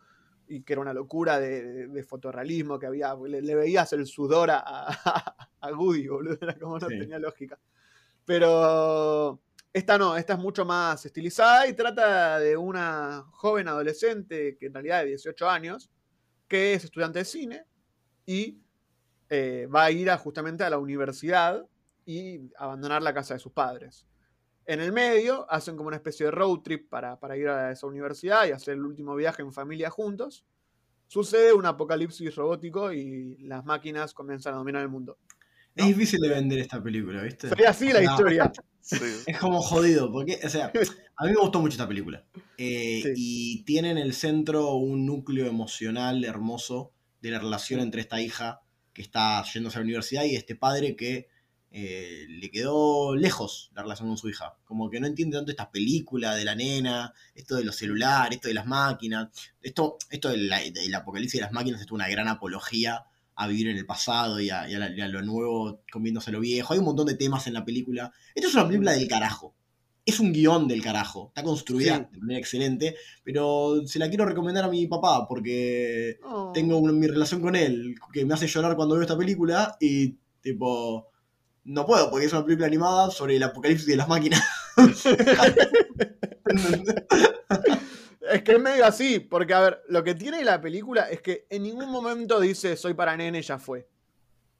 [0.47, 3.13] y que era una locura de, de- de fotorrealismo que había.
[3.15, 6.37] Le, le veías el sudor a, a, a Woody, boludo.
[6.41, 7.57] Era como no tenía lógica.
[8.25, 9.41] Pero
[9.73, 14.73] esta no, esta es mucho más estilizada y trata de una joven adolescente que en
[14.73, 15.89] realidad de 18 años
[16.47, 17.65] que es estudiante de cine
[18.25, 18.57] y
[19.33, 21.65] eh, va a ir a, justamente a la universidad
[22.05, 24.05] y abandonar la casa de sus padres.
[24.65, 27.87] En el medio hacen como una especie de road trip para, para ir a esa
[27.87, 30.45] universidad y hacer el último viaje en familia juntos.
[31.07, 35.17] Sucede un apocalipsis robótico y las máquinas comienzan a dominar el mundo.
[35.77, 37.47] Es difícil de vender esta película, ¿viste?
[37.47, 38.51] Sería así la historia.
[39.27, 40.73] Es como jodido, porque, o sea,
[41.15, 42.25] a mí me gustó mucho esta película.
[42.57, 46.91] Eh, y tiene en el centro un núcleo emocional hermoso
[47.21, 50.95] de la relación entre esta hija que está yéndose a la universidad y este padre
[50.95, 51.27] que
[51.73, 54.57] eh, le quedó lejos la relación con su hija.
[54.65, 58.49] Como que no entiende tanto esta película de la nena, esto de los celulares, esto
[58.49, 59.29] de las máquinas.
[59.61, 60.51] Esto, esto del,
[60.93, 64.67] apocalipsis de las máquinas es una gran apología a vivir en el pasado y a,
[64.67, 66.73] lo nuevo comiéndose lo viejo.
[66.73, 68.11] Hay un montón de temas en la película.
[68.35, 69.55] Esto es una película del carajo.
[70.05, 71.27] Es un guion del carajo.
[71.29, 72.95] Está construida de manera excelente.
[73.23, 76.51] Pero se la quiero recomendar a mi papá porque oh.
[76.53, 81.11] tengo mi relación con él que me hace llorar cuando veo esta película y tipo
[81.63, 84.41] no puedo, porque es una película animada sobre el apocalipsis de las máquinas.
[88.31, 91.45] es que es medio así, porque a ver, lo que tiene la película es que
[91.49, 93.87] en ningún momento dice soy para nene, ya fue.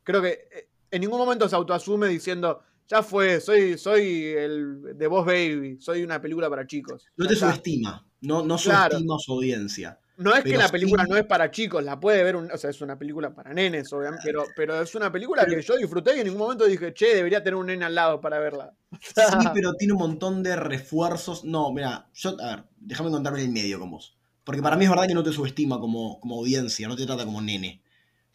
[0.04, 5.08] Creo que eh, en ningún momento se autoasume diciendo ya fue, soy, soy el de
[5.08, 7.06] Boss Baby, soy una película para chicos.
[7.16, 9.98] No te subestima, no, no subestima a su audiencia.
[10.18, 12.82] No es que la película no es para chicos, la puede ver, o sea, es
[12.82, 16.26] una película para nenes, obviamente, pero, pero es una película que yo disfruté y en
[16.26, 18.74] ningún momento dije, che, debería tener un nene al lado para verla.
[19.00, 19.14] Sí,
[19.54, 21.46] pero tiene un montón de refuerzos.
[21.46, 24.18] No, mira, yo, a ver, déjame contarme el medio con vos.
[24.44, 27.26] Porque para mí es verdad que no te subestima como, como audiencia, no te trata
[27.26, 27.82] como nene.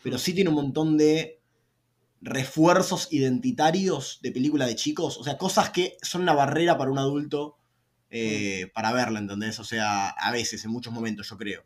[0.03, 1.36] Pero sí tiene un montón de
[2.21, 5.19] refuerzos identitarios de película de chicos.
[5.19, 7.57] O sea, cosas que son una barrera para un adulto
[8.11, 9.59] eh, para verla, ¿entendés?
[9.59, 11.65] O sea, a veces, en muchos momentos, yo creo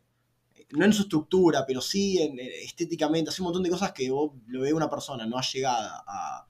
[0.71, 4.31] no en su estructura, pero sí en, estéticamente, hace un montón de cosas que vos
[4.47, 6.47] lo ve una persona no ha llegado a,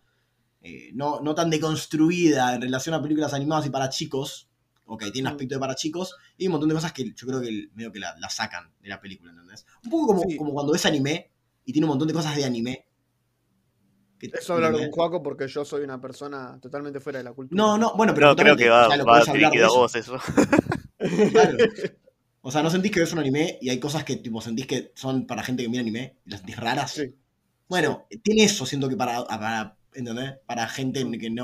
[0.62, 4.48] eh, no, no, tan deconstruida en relación a películas animadas y para chicos,
[4.86, 5.32] ok, tiene mm.
[5.32, 8.00] aspecto de para chicos, y un montón de cosas que yo creo que medio que
[8.00, 9.66] la, sacan de la película, ¿entendés?
[9.84, 11.32] Un poco como, como cuando ves anime
[11.66, 12.86] y tiene un montón de cosas de anime.
[14.22, 17.62] Eso hablar de un juego porque yo soy una persona totalmente fuera de la cultura.
[17.62, 20.18] No, no, bueno, pero creo que va, va a vos eso.
[21.32, 21.58] Claro.
[22.42, 24.92] O sea, ¿no sentís que ves un anime y hay cosas que tipo sentís que
[24.94, 26.92] son para gente que mira anime y las sentís raras?
[26.92, 27.16] Sí.
[27.68, 30.36] Bueno, tiene eso, siento que para, para ¿entendés?
[30.46, 31.44] Para gente que no,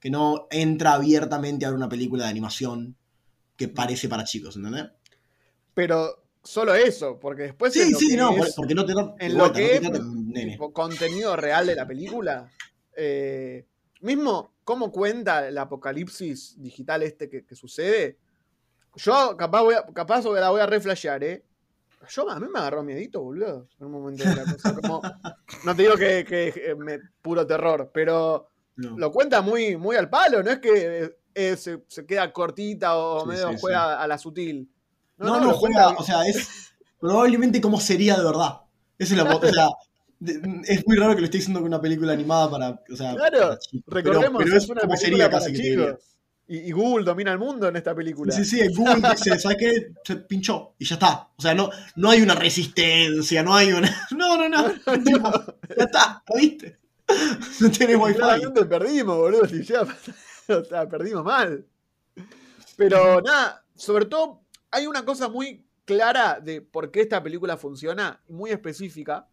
[0.00, 2.96] que no entra abiertamente a ver una película de animación
[3.56, 4.86] que parece para chicos, ¿entendés?
[5.74, 7.72] Pero solo eso, porque después.
[7.72, 9.14] Sí, sí, no, porque no te da.
[9.18, 12.50] En lo que es contenido real de la película,
[12.96, 13.66] eh,
[14.00, 18.18] mismo cómo cuenta el apocalipsis digital este que sucede,
[18.96, 21.44] yo capaz, voy a, capaz la voy a reflashear, ¿eh?
[22.08, 23.68] Yo, a mí me agarró miedito, boludo.
[23.78, 24.74] En un momento de la cosa.
[25.64, 30.42] no te digo que, que, me, puro terror, pero lo cuenta muy, muy al palo.
[30.42, 34.68] No es que eh, se, se, queda cortita o medio juega a la sutil.
[35.22, 38.60] No, no, juega, o sea, es probablemente como sería de verdad.
[38.98, 39.68] Esa es la, o sea,
[40.66, 42.80] es muy raro que lo esté diciendo con una película animada para.
[42.92, 46.12] O sea, claro, recordemos, pero, es, una película sería para chicos.
[46.48, 48.32] Y, Google domina el mundo en esta película.
[48.32, 49.92] Sí, sí, Google dice, ¿sabes qué?
[50.04, 51.30] Se pinchó y ya está.
[51.36, 54.06] O sea, no, no hay una resistencia, no hay una.
[54.10, 54.68] No, no, no.
[54.74, 56.78] ya está, ¿lo viste?
[57.60, 58.20] No tiene wifi.
[58.68, 59.46] Perdimos, boludo.
[59.46, 61.64] Si ya, o sea, perdimos mal.
[62.76, 64.41] Pero nada, sobre todo
[64.72, 69.28] hay una cosa muy clara de por qué esta película funciona, muy específica,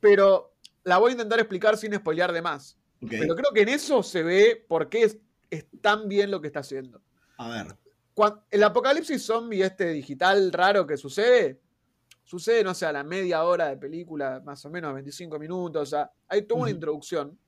[0.00, 2.76] pero la voy a intentar explicar sin spoilear de más.
[3.08, 5.04] Pero creo que en eso se ve por qué
[5.50, 7.00] es tan bien lo que está haciendo.
[7.38, 7.76] A ver.
[8.50, 11.60] el apocalipsis zombie este digital raro que sucede,
[12.24, 15.82] sucede, no sé, a la media hora de película, más o menos 25 minutos.
[15.82, 17.38] O sea, hay toda una introducción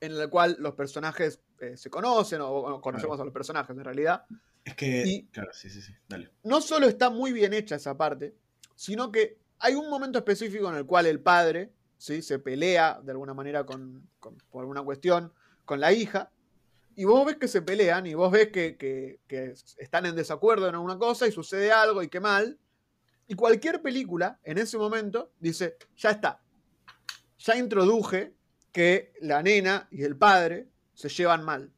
[0.00, 4.24] en la cual los personajes eh, se conocen o, conocemos a los personajes en realidad.
[4.64, 6.30] Es que, claro, sí, sí, sí, dale.
[6.42, 8.34] No solo está muy bien hecha esa parte,
[8.74, 12.22] sino que hay un momento específico en el cual el padre ¿sí?
[12.22, 15.32] se pelea de alguna manera con, por alguna cuestión
[15.64, 16.30] con la hija
[16.94, 19.18] y vos ves que se pelean y vos ves que,
[19.78, 22.58] están en desacuerdo en alguna cosa y sucede algo y qué mal.
[23.28, 26.40] Y cualquier película en ese momento dice, ya está.
[27.38, 28.32] Ya introduje
[28.72, 31.70] que la nena y el padre se llevan mal.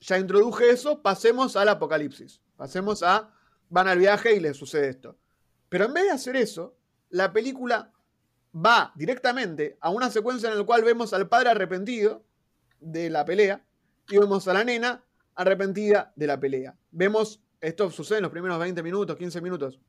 [0.00, 2.42] Ya introduje eso, pasemos al apocalipsis.
[2.56, 3.32] Pasemos a,
[3.70, 5.18] van al viaje y les sucede esto.
[5.70, 6.76] Pero en vez de hacer eso,
[7.08, 7.92] la película
[8.54, 12.24] va directamente a una secuencia en la cual vemos al padre arrepentido
[12.78, 13.64] de la pelea
[14.08, 15.02] y vemos a la nena
[15.34, 16.76] arrepentida de la pelea.
[16.90, 19.80] Vemos, esto sucede en los primeros 20 minutos, 15 minutos.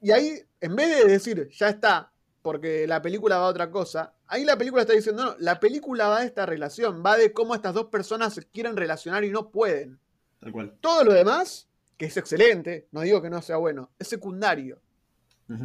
[0.00, 2.12] Y ahí, en vez de decir, ya está,
[2.46, 6.06] porque la película va a otra cosa, ahí la película está diciendo, no, la película
[6.06, 9.50] va de esta relación, va de cómo estas dos personas se quieren relacionar y no
[9.50, 9.98] pueden.
[10.38, 10.76] Tal cual.
[10.80, 14.78] Todo lo demás, que es excelente, no digo que no sea bueno, es secundario.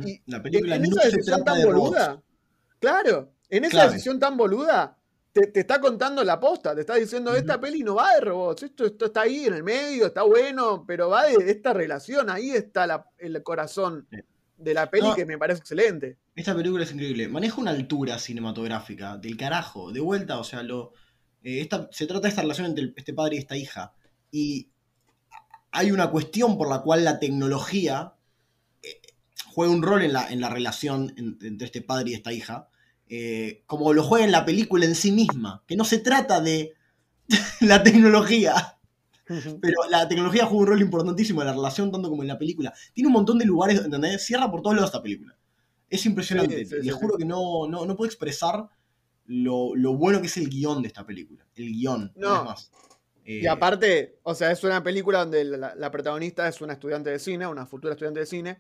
[0.04, 2.20] Y la película en no esa decisión tan de boluda,
[2.80, 3.92] claro, en esa Clave.
[3.92, 4.98] decisión tan boluda,
[5.34, 8.64] te, te está contando la posta, te está diciendo, esta peli no va de robots,
[8.64, 12.50] esto, esto está ahí en el medio, está bueno, pero va de esta relación, ahí
[12.50, 14.08] está la- el corazón.
[14.62, 15.16] De la peli No.
[15.16, 16.18] que me parece excelente.
[16.36, 17.28] Esta película es increíble.
[17.28, 19.92] Maneja una altura cinematográfica del carajo.
[19.92, 20.94] De vuelta, o sea, lo,
[21.44, 23.94] eh, esta, se trata de esta relación entre el- este padre y esta hija.
[24.32, 24.70] Y
[25.72, 28.14] hay una cuestión por la cual la tecnología
[28.84, 29.02] eh,
[29.54, 32.68] juega un rol en la, en la relación en- entre este padre y esta hija.
[33.14, 35.66] eh, como lo juega en la película en sí misma.
[35.68, 36.72] Que no se trata de
[37.60, 38.78] la tecnología.
[39.62, 42.74] Pero la tecnología juega un rol importantísimo en la relación, tanto como en la película.
[42.94, 44.26] Tiene un montón de lugares, ¿entendés?
[44.26, 45.36] Cierra por todos lados esta película.
[45.90, 46.66] Es impresionante.
[46.66, 48.68] Sí, sí, Les juro que no, no, no puedo expresar
[49.26, 51.46] lo, lo bueno que es el guion de esta película.
[51.56, 52.72] El guion, no, es más.
[53.26, 57.10] Eh, Y aparte, o sea, es una película donde la, la protagonista es una estudiante
[57.10, 58.60] de cine, una futura estudiante de cine,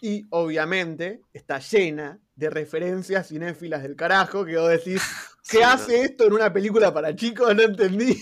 [0.00, 5.02] y obviamente está llena de referencias cinéfilas del carajo que vos decís,
[5.48, 5.68] ¿qué Sí, no.
[5.68, 7.48] hace esto en una película para chicos?
[7.56, 8.16] No entendí,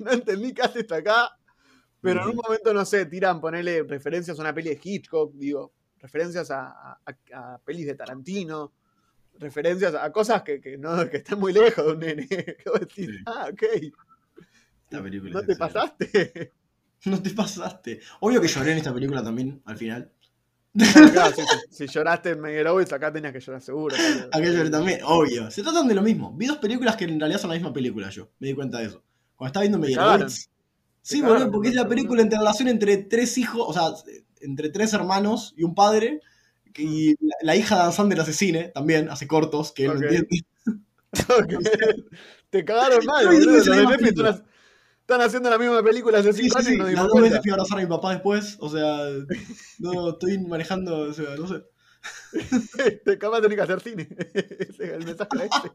[0.00, 1.30] no entendí qué hace esto acá.
[2.00, 5.72] Pero en un momento, no sé, tiran, ponerle referencias a una peli de Hitchcock, digo,
[6.00, 6.98] referencias a, a-
[7.32, 8.72] a- a pelis de Tarantino,
[9.38, 12.26] referencias a cosas que, que no, que están muy lejos de un nene.
[12.28, 13.18] Que vos decís, Sí.
[13.26, 13.62] ah, ok.
[14.84, 15.56] esta película ¿No te excelente.
[15.56, 16.52] pasaste?
[17.06, 18.00] No te pasaste.
[18.20, 20.10] Obvio que lloré en esta película también, al final.
[20.76, 21.36] Claro.
[21.70, 23.94] Si lloraste en Meyerowitz, acá tenías que llorar seguro.
[24.32, 25.50] Acá lloré también, obvio.
[25.50, 26.34] Se tratan de lo mismo.
[26.36, 28.28] Vi dos películas que en realidad son la misma película yo.
[28.40, 29.02] Me di cuenta de eso.
[29.36, 30.12] Cuando estaba viendo cagaron.
[30.20, 30.48] Meyerowitz.
[31.02, 33.90] Sí, boludo, porque es la película entre relación entre tres hijos, o sea,
[34.40, 36.20] entre tres hermanos y un padre.
[36.72, 39.94] que- Y la, la hija de Dan Sandler hace cine también, hace cortos, que él
[39.94, 40.28] no entiende.
[41.28, 41.52] Ok.
[42.50, 44.42] Te cagaron mal, boludo.
[45.06, 46.94] Están, haciendo la misma película hace Sí, cinco sí, años y sí.
[46.94, 48.98] no Las dos veces fui a abrazar a mi papá después, o sea,
[49.78, 51.62] no estoy manejando, o sea, no sé.
[53.04, 54.08] Te capaz tenés que hacer cine.
[54.34, 55.72] Ese es el mensaje a este.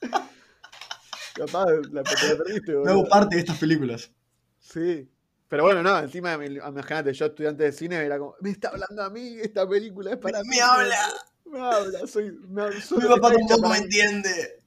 [1.36, 2.92] Capaz la, te la perdiste, No boludo.
[2.92, 4.10] hago parte de estas películas.
[4.60, 5.10] Sí.
[5.48, 9.02] Pero bueno, no, encima, me- imagínate, yo estudiante de cine era como, me está hablando
[9.02, 10.48] a mí, esta película es para mí.
[10.50, 11.12] Me habla.
[11.44, 12.32] Me habla, soy.
[12.48, 14.63] Me, soy Mi papá tampoco me entiende.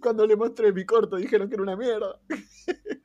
[0.00, 2.20] Cuando le mostré mi corto dijeron que era una mierda.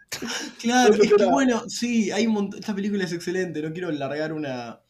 [0.59, 2.59] Claro, es que bueno, sí, hay un montón.
[2.59, 3.61] Esta película es excelente.
[3.61, 4.81] No quiero largar una,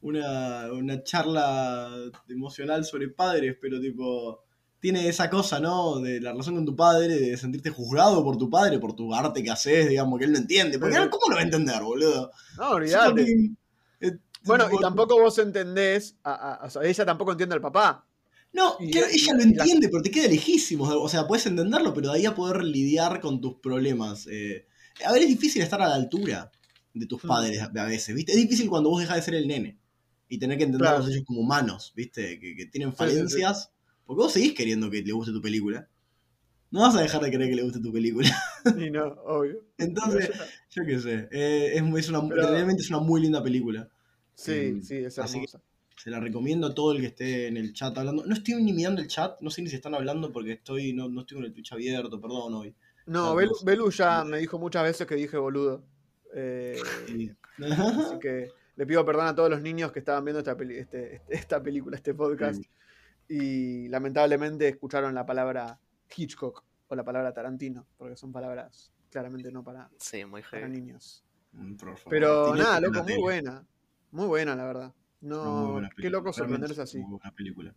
[0.00, 1.90] una, una charla
[2.28, 4.44] emocional sobre padres, pero tipo.
[4.80, 5.98] Tiene esa cosa, ¿no?
[5.98, 9.42] De la relación con tu padre, de sentirte juzgado por tu padre, por tu arte
[9.42, 10.78] que haces, digamos, que él no entiende.
[10.78, 12.30] Porque ¿cómo lo va a entender, boludo?
[12.56, 13.26] No, olvidate.
[14.00, 14.12] Eh,
[14.44, 18.06] Bueno, y tampoco vos entendés, a- ella tampoco entiende al papá.
[18.52, 20.84] No, y- claro, ella lo la- entiende, pero te queda lejísimo.
[20.84, 24.26] O sea, puedes entenderlo, pero de ahí a poder lidiar con tus problemas.
[24.30, 24.66] eh,
[25.04, 26.50] a ver, es difícil estar a la altura
[26.94, 27.28] de tus Hmm.
[27.28, 28.32] padres a veces, ¿viste?
[28.32, 29.78] Es difícil cuando vos dejás de ser el nene
[30.28, 31.12] y tener que entenderlos Claro.
[31.12, 32.40] ellos como humanos, ¿viste?
[32.40, 32.98] Que, que tienen sí, sí.
[32.98, 33.70] falencias.
[34.04, 35.88] Porque vos seguís queriendo que le guste tu película.
[36.70, 38.28] No vas a dejar de querer que le guste tu película.
[38.78, 39.64] Y no, obvio.
[39.78, 40.30] Entonces,
[40.70, 41.28] yo qué sé.
[41.30, 43.88] eh, es, es una, Pero- realmente es una muy linda película.
[44.34, 45.62] Sí, Mm, sí, es hermosa.
[46.02, 48.24] Se la recomiendo a todo el que esté en el chat hablando.
[48.24, 51.08] No estoy ni mirando el chat, no sé ni si están hablando porque estoy no,
[51.08, 52.74] no estoy con el Twitch abierto, perdón hoy.
[53.06, 53.64] No, no, Belu, sé.
[53.64, 55.82] Belu ya me dijo muchas veces que dije boludo.
[56.34, 57.32] Eh, Sí.
[57.58, 61.16] así que le pido perdón a todos los niños que estaban viendo esta, peli- este-
[61.16, 62.62] este- esta película, este podcast.
[63.28, 65.78] Y lamentablemente escucharon la palabra
[66.16, 71.24] Hitchcock o la palabra Tarantino, porque son palabras claramente no para, Sí, muy para niños.
[71.52, 71.74] Mm,
[72.08, 73.66] Pero nada, loco, muy buena.
[74.12, 74.94] Muy buena, la verdad.
[75.20, 76.98] No, qué loco sorprenderse así.
[77.00, 77.74] Buena película.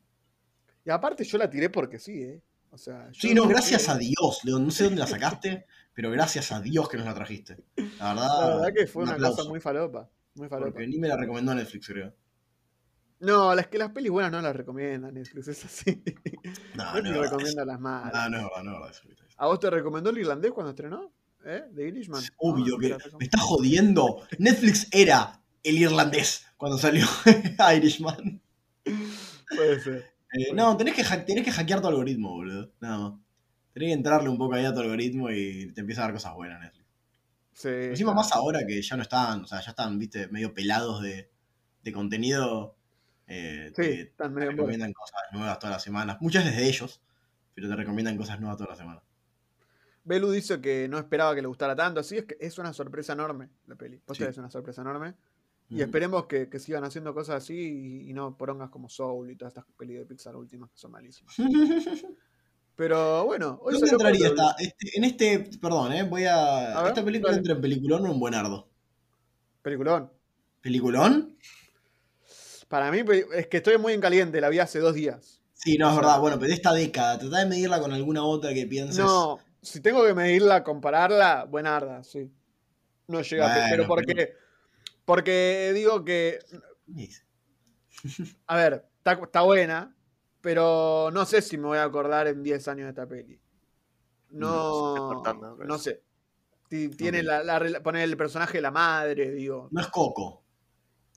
[0.85, 2.41] Y aparte yo la tiré porque sí, ¿eh?
[2.71, 4.39] O sea, Sí, no, gracias que- a Dios.
[4.43, 7.57] Leon, No sé dónde la sacaste, pero gracias a Dios que nos la trajiste.
[7.99, 10.09] La verdad, La verdad que fue un una aplauso, cosa muy falopa.
[10.35, 10.71] Muy falopa.
[10.71, 12.13] Porque ni me la recomendó Netflix, creo.
[13.19, 16.01] No, las que las pelis buenas no las recomiendan Netflix, es así.
[16.75, 18.13] No, no, Netflix verdad, recomienda las malas.
[18.13, 18.91] No, no es verdad, no es verdad.
[18.91, 19.35] eso, eso.
[19.37, 21.11] ¿A vos te recomendó el irlandés cuando estrenó?
[21.43, 21.63] ¿Eh?
[21.71, 22.23] ¿De Irishman?
[22.37, 24.21] Obvio No, que me está jodiendo.
[24.39, 27.05] Netflix era el irlandés cuando salió
[27.75, 28.41] Irishman.
[29.55, 30.11] Puede ser.
[30.33, 32.71] Eh, no, tenés que, tenés que hackear tu algoritmo, boludo.
[32.79, 33.19] Nada más.
[33.73, 36.33] Tenés que entrarle un poco ahí a tu algoritmo y te empieza a dar cosas
[36.35, 36.85] buenas Netflix.
[37.53, 38.15] Sí, Encima claro.
[38.15, 41.29] más ahora que ya no están, o sea, ya están, viste, medio pelados de,
[41.83, 42.75] de contenido.
[43.27, 46.17] eh, Sí, te, están te medio recomiendan cosas nuevas todas las semanas.
[46.21, 47.01] Muchas desde ellos,
[47.53, 49.03] pero te recomiendan cosas nuevas todas las semanas.
[50.03, 53.13] Belu dice que no esperaba que le gustara tanto, así es que es una sorpresa
[53.13, 54.01] enorme la peli.
[54.07, 54.23] ¿Vos Sí.
[54.23, 55.13] tenés una sorpresa enorme?
[55.71, 59.65] Y esperemos que, sigan haciendo cosas así y, no porongas como Soul y todas estas
[59.77, 61.33] pelis de Pixar últimas que son malísimas.
[62.75, 64.55] Pero bueno, hoy ¿Dónde entraría esta?
[64.59, 66.87] Este, en este, perdón, eh, voy a.
[66.87, 68.69] esta película entra en peliculón o en buenardo.
[69.61, 70.11] Peliculón.
[70.61, 71.37] ¿Peliculón?
[72.67, 73.03] Para mí
[73.33, 75.41] es que estoy muy en caliente, la vi hace dos días.
[75.53, 76.19] Sí, no, es verdad.
[76.19, 78.97] Bueno, pero de esta década, trata de medirla con alguna otra que pienses.
[78.97, 82.31] No, si tengo que medirla, compararla, buenarda, sí.
[83.07, 84.41] No llega, pero porque.
[85.05, 86.39] Porque digo que.
[88.47, 89.95] A ver, está, buena,
[90.41, 93.39] pero no sé si me voy a acordar en 10 años de esta peli.
[94.29, 95.23] No.
[95.65, 96.03] No, sé.
[96.69, 97.43] Tiene la,
[97.83, 99.67] poner el personaje de la madre, digo.
[99.71, 100.41] No es Coco.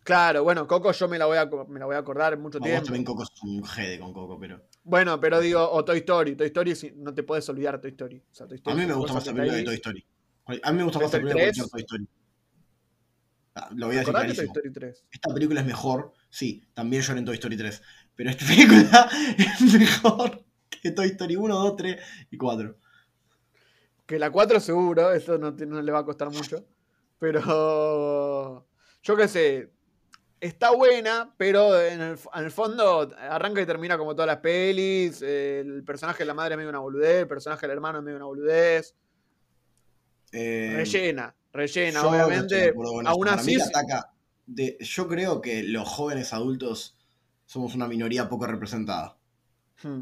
[0.02, 2.60] Claro, bueno, Coco yo me la voy a, me la voy a acordar en mucho
[2.60, 2.84] tiempo.
[2.84, 4.60] también Coco es un jede con Coco, pero.
[4.82, 6.36] Bueno, pero digo, o Toy Story.
[6.36, 8.22] Toy Story, no te puedes olvidar Toy Story.
[8.64, 10.06] a mí me gusta más la película de Toy Story.
[10.62, 12.08] A mí me gusta más la película de Toy Story.
[13.54, 15.04] Ah, lo voy a decir Toy Story 3?
[15.10, 17.82] Esta película es mejor, sí, también lloré en Toy Story 3,
[18.16, 20.44] pero esta película es mejor
[20.82, 22.76] que Toy Story 1, 2, 3 y 4.
[24.06, 26.66] Que la 4 seguro, eso no, no le va a costar mucho,
[27.18, 28.66] pero
[29.02, 29.70] yo qué sé,
[30.40, 35.22] está buena, pero en el, fondo arranca y termina como todas las pelis.
[35.22, 38.16] El personaje de la madre es medio una boludez, el personaje del hermano es medio
[38.16, 38.94] una boludez.
[40.32, 42.74] Eh, rellena, rellena, obviamente.
[43.06, 43.56] aún así.
[44.80, 46.98] yo creo que los jóvenes adultos
[47.46, 49.16] somos una minoría poco representada.
[49.82, 50.00] Hmm.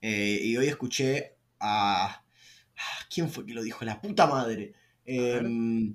[0.00, 2.24] Eh, y hoy escuché a.
[3.12, 3.84] ¿Quién fue que lo dijo?
[3.84, 4.72] La puta madre.
[5.04, 5.94] Em,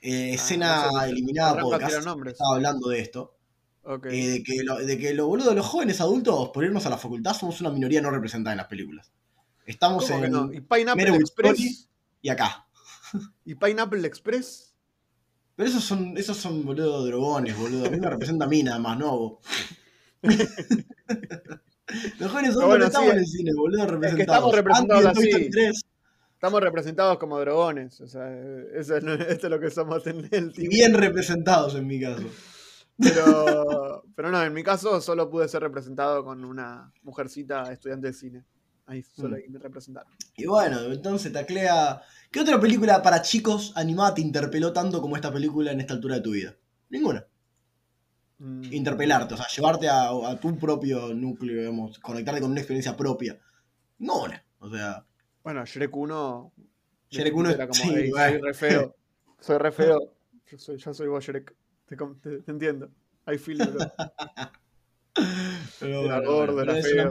[0.00, 1.96] eh, ah, escena eliminada podcast.
[2.26, 3.36] Estaba hablando de esto.
[3.84, 6.90] Eh, de, que lo, de que lo boludo de los jóvenes adultos, por irnos a
[6.90, 9.12] la facultad, somos una minoría no representada en las películas.
[9.66, 10.54] Estamos en.
[10.54, 11.88] ¿Y Pineapple Express?
[12.20, 12.68] Y acá.
[13.44, 14.74] ¿Y Pineapple Express?
[15.56, 17.86] Pero esos son, esos son, boludo, drogones, boludo.
[17.86, 19.38] A mí me representa a mí nada más, no
[22.18, 24.12] Los jóvenes son bueno, estamos en el cine, boludo, representados.
[24.12, 25.30] Es que estamos representados así.
[26.32, 28.00] Estamos representados como drogones.
[28.00, 28.32] O sea,
[28.74, 32.24] eso es, esto es lo que somos en el Y bien representados en mi caso.
[32.98, 38.12] Pero, pero no, en mi caso solo pude ser representado con una mujercita estudiante de
[38.12, 38.44] cine.
[38.86, 39.52] Ahí solo mm.
[39.52, 40.12] me representaron.
[40.36, 42.02] Y bueno, entonces taclea.
[42.30, 46.16] ¿Qué otra película para chicos animada te interpeló tanto como esta película en esta altura
[46.16, 46.56] de tu vida?
[46.90, 47.26] Ninguna.
[48.38, 48.72] Mm.
[48.72, 53.38] Interpelarte, o sea, llevarte a, tu propio núcleo, digamos, conectarte con una experiencia propia.
[53.98, 54.44] No una.
[54.58, 55.06] O sea.
[55.44, 56.52] Bueno, Shrek 1.
[57.10, 58.96] Shrek 1 era como, sí, soy re feo.
[59.38, 60.16] Soy re feo.
[60.50, 61.54] Yo soy, yo soy vos, Shrek.
[61.86, 61.96] Te,
[62.46, 62.90] entiendo.
[63.26, 63.70] I feel it.
[65.80, 66.02] Pero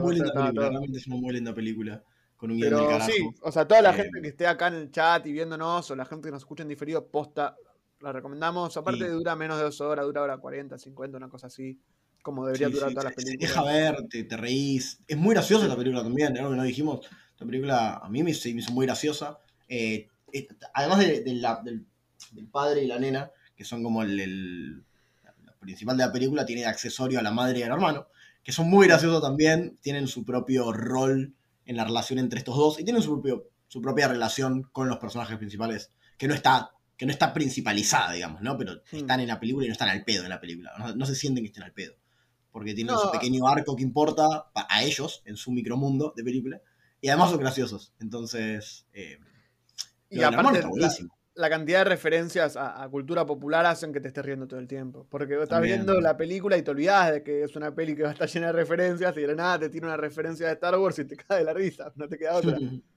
[0.00, 2.02] muy linda película, realmente es una muy linda película.
[2.36, 3.10] Con un guion Pero, carajo.
[3.10, 5.88] Sí, o sea, toda la eh, gente que esté acá en el chat y viéndonos,
[5.90, 7.56] o la gente que nos escucha en diferido, posta,
[8.00, 8.76] la recomendamos.
[8.76, 11.78] Aparte, dura menos de dos horas, dura hora 40, 50, una cosa así.
[12.20, 13.40] Como debería durar todas las películas.
[13.40, 15.00] deja ver, te, reís.
[15.08, 17.08] Es muy graciosa la película también, algo que no dijimos.
[17.38, 19.38] La película a mí me, hizo, muy graciosa.
[19.68, 20.08] Eh,
[20.74, 21.86] además de, del,
[22.50, 24.84] padre y la nena, que son como el,
[25.62, 28.08] principal de la película, tiene accesorio a la madre y al hermano,
[28.42, 32.78] que son muy graciosos también, tienen su propio rol en la relación entre estos dos
[32.78, 36.72] y tienen su, propio, su propia relación con los personajes principales, que no está
[37.02, 38.56] que no está principalizada, digamos, ¿no?
[38.56, 40.70] Pero están en la película y no están al pedo en la película.
[40.94, 41.94] No, se sienten que estén al pedo.
[42.52, 46.60] Porque tienen su pequeño arco que importa a ellos en su micromundo de película.
[47.00, 47.92] Y además son graciosos.
[47.98, 48.86] Entonces.
[48.92, 49.18] Eh,
[50.10, 50.94] y aparte, la,
[51.34, 55.06] cantidad de referencias a, cultura popular hacen que te estés riendo todo el tiempo.
[55.08, 58.10] Porque estás viendo la película y te olvidas de que es una peli que va
[58.10, 60.98] a estar llena de referencias y de nada te tiene una referencia de Star Wars
[60.98, 61.92] y te cae de la risa.
[61.96, 62.58] No te queda otra.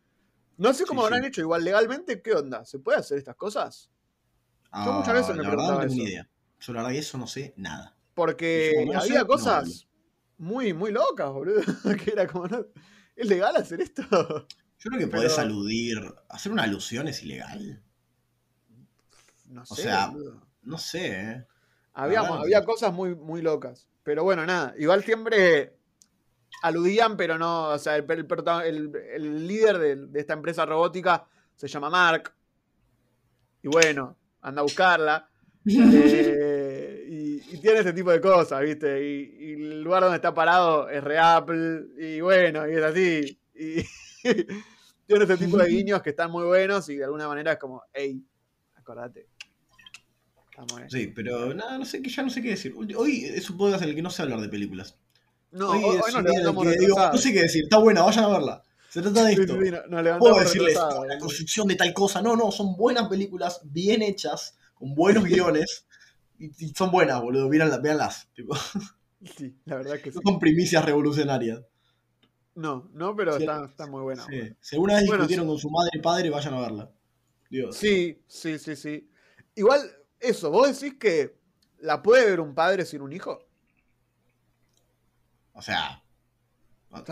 [0.57, 2.21] No sé cómo habrán hecho igual legalmente.
[2.21, 2.63] ¿Qué onda?
[2.63, 3.91] ¿Se puede hacer estas cosas?
[4.73, 6.29] Yo muchas veces ah, me preguntaba no tengo Ni idea.
[6.61, 7.93] Yo la verdad que eso no sé nada.
[8.13, 9.89] Porque había cosas
[10.37, 11.61] muy, muy locas, boludo.
[12.05, 12.65] que era como, no,
[13.15, 14.01] ¿es legal hacer esto?
[14.09, 15.97] Yo creo que podés aludir.
[16.29, 17.83] Hacer una alusión es ilegal.
[19.47, 19.73] No sé.
[19.73, 20.13] O sea,
[20.63, 21.47] no sé, ¿eh?
[21.93, 23.87] Había, había cosas muy, muy locas.
[24.03, 24.73] Pero bueno, nada.
[24.77, 25.73] Igual siempre
[26.61, 27.69] aludían, pero no.
[27.69, 28.05] O sea, el,
[29.13, 31.25] el, líder de, esta empresa robótica
[31.55, 32.33] se llama Mark.
[33.63, 35.29] Y bueno, anda a buscarla.
[35.67, 39.03] Eh, y, tiene ese tipo de cosas, ¿viste?
[39.03, 41.87] Y, el lugar donde está parado es Reapple.
[41.97, 43.41] Y bueno, y es así.
[43.55, 43.83] Y
[45.07, 47.81] tiene ese tipo de guiños que están muy buenos y de alguna manera es como,
[47.93, 48.23] hey,
[48.75, 49.27] acordate.
[50.87, 52.73] Sí, pero nada, no sé, ya no sé qué decir.
[52.95, 54.97] Hoy es un podcast en el que no sé hablar de películas.
[55.51, 55.81] No, hoy,
[56.13, 58.63] no, no sé qué decir, está buena, vayan a verla.
[58.89, 59.57] Se trata de esto.
[59.89, 62.21] no, Puedo decirles la construcción de tal cosa.
[62.21, 65.85] No, no, son buenas películas, bien hechas, con buenos guiones.
[66.39, 67.49] Y, son buenas, boludo.
[67.49, 68.29] Véanlas.
[69.37, 70.19] Sí, la verdad que sí.
[70.23, 71.59] son primicias revolucionarias.
[72.53, 74.23] No, no, pero está, muy buena.
[74.27, 74.55] Sí.
[74.61, 76.91] Si alguna vez discutieron con su madre y padre, vayan a verla.
[77.49, 77.75] Dios.
[77.75, 79.09] Sí, sí, sí, sí.
[79.55, 79.81] Igual,
[80.29, 81.37] eso, vos decís que
[81.79, 83.45] la puede ver un padre sin un hijo.
[85.53, 86.01] O sea.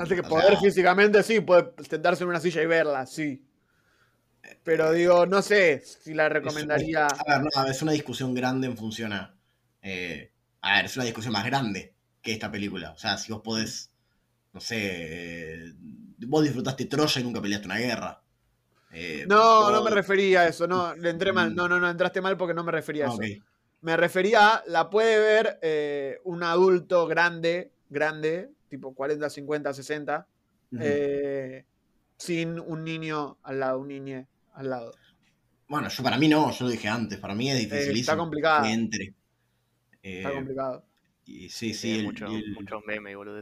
[0.08, 3.46] que poder físicamente sí, puede sentarse en una silla y verla, sí.
[4.64, 7.08] Pero digo, no sé si la recomendaría.
[7.08, 9.36] Es, a ver, no, es una discusión grande en función a.
[9.82, 12.92] Eh, a ver, es una discusión más grande que esta película.
[12.92, 13.92] O sea, si vos podés.
[14.52, 14.78] No sé.
[14.80, 15.74] Eh,
[16.28, 18.23] vos disfrutaste Troya y nunca peleaste una guerra.
[18.94, 20.68] Eh, no, no me refería a eso.
[20.68, 21.54] No, le entré mal.
[21.54, 23.44] No, no, no, entraste mal porque no me refería a ah, eso.
[23.82, 24.64] Me refería a.
[24.68, 30.28] La puede ver un adulto grande, grande, tipo 40, 50, 60.
[32.18, 34.94] sin un niño al lado, un niñe al lado.
[35.68, 38.00] Bueno, yo para mí no, yo lo dije antes, para mí es difícil.
[38.00, 38.64] está complicado.
[38.64, 39.14] Que entre.
[40.02, 40.86] está eh, complicado.
[41.26, 42.04] Y, sí, sí.
[42.04, 43.42] muchos memes y boludo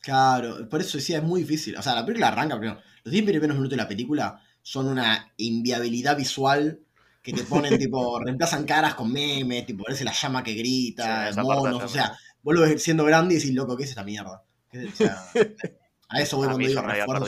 [0.00, 1.76] Claro, por eso decía, es muy difícil.
[1.76, 2.80] O sea, la película arranca primero.
[3.04, 6.80] Los 10 primeros minutos de la película son una inviabilidad visual
[7.22, 11.84] que te ponen, tipo, reemplazan caras con memes, tipo, parece la llama que grita, monos,
[11.84, 14.42] o sea, vuelves siendo grande y decís, loco, ¿qué es esta mierda?
[14.72, 15.24] O sea,
[16.08, 17.26] A eso voy cuando digo refuerzo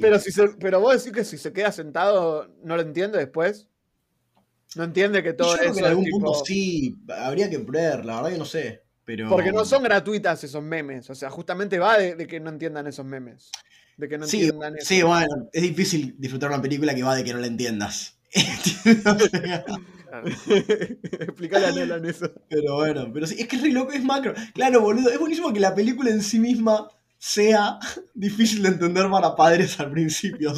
[0.00, 3.68] pero, si pero vos decís que si se queda sentado, ¿no lo entiende después?
[4.76, 8.38] ¿No entiende que todo eso en algún punto sí, habría que ver, la verdad que
[8.38, 8.82] no sé.
[9.04, 9.28] Pero...
[9.28, 11.08] Porque no son gratuitas esos memes.
[11.10, 13.50] O sea, justamente va de, que no entiendan esos memes.
[14.00, 14.86] De que no sí, entiendan eso.
[14.86, 18.18] Sí, bueno, es difícil disfrutar una película que va de que no la entiendas.
[21.20, 22.32] Explícale a Nela en eso.
[22.48, 24.32] Pero bueno, pero sí, es que es re loco, es macro.
[24.54, 26.88] Claro, boludo, es buenísimo que la película en sí misma
[27.18, 27.78] sea
[28.14, 30.54] difícil de entender para padres al principio.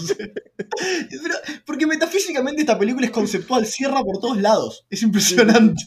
[1.66, 4.86] porque metafísicamente esta película es conceptual, cierra por todos lados.
[4.88, 5.84] Es impresionante.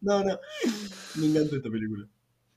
[0.00, 0.40] No, no.
[1.16, 2.08] Me encanta esta película.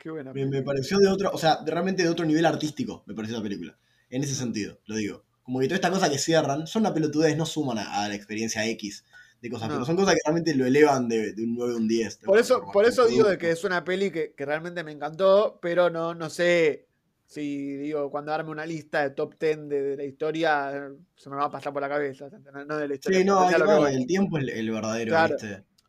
[0.06, 0.32] Qué buena.
[0.34, 3.76] Me, pareció de otro, o sea, realmente de otro nivel artístico, me pareció esta película.
[4.12, 5.24] En ese sentido, lo digo.
[5.42, 8.66] Como que todas estas cosas que cierran son una pelotudez, no suman a la experiencia
[8.68, 9.04] X
[9.50, 12.18] cosas, pero son cosas que realmente lo elevan de, un 9 a un 10.
[12.26, 15.90] Por eso, por eso digo de que es una peli que, realmente me encantó, pero
[15.90, 16.88] no, no sé
[17.26, 21.46] si digo, cuando darme una lista de top 10 de, la historia, se me va
[21.46, 22.30] a pasar por la cabeza,
[22.68, 23.20] no de la historia.
[23.20, 25.16] Sí, no, el tiempo es el, verdadero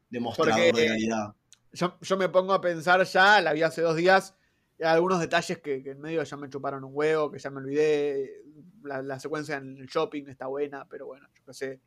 [0.09, 1.35] demostrador de calidad.
[1.73, 4.35] Yo, yo, me pongo a pensar ya, la vi hace dos días,
[4.83, 8.43] algunos detalles que, en medio ya me chuparon un huevo, que ya me olvidé.
[8.83, 11.81] La, la secuencia en el shopping está buena, pero bueno, yo qué sé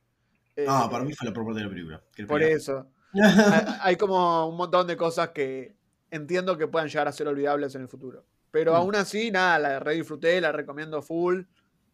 [0.68, 2.04] ah, para mí fue la propia de la película.
[2.28, 2.88] Por eso.
[3.82, 5.76] hay como un montón de cosas que
[6.12, 8.26] entiendo que puedan llegar a ser olvidables en el futuro.
[8.52, 8.76] Pero mm.
[8.76, 11.44] aún así, nada, la re disfruté, la recomiendo full.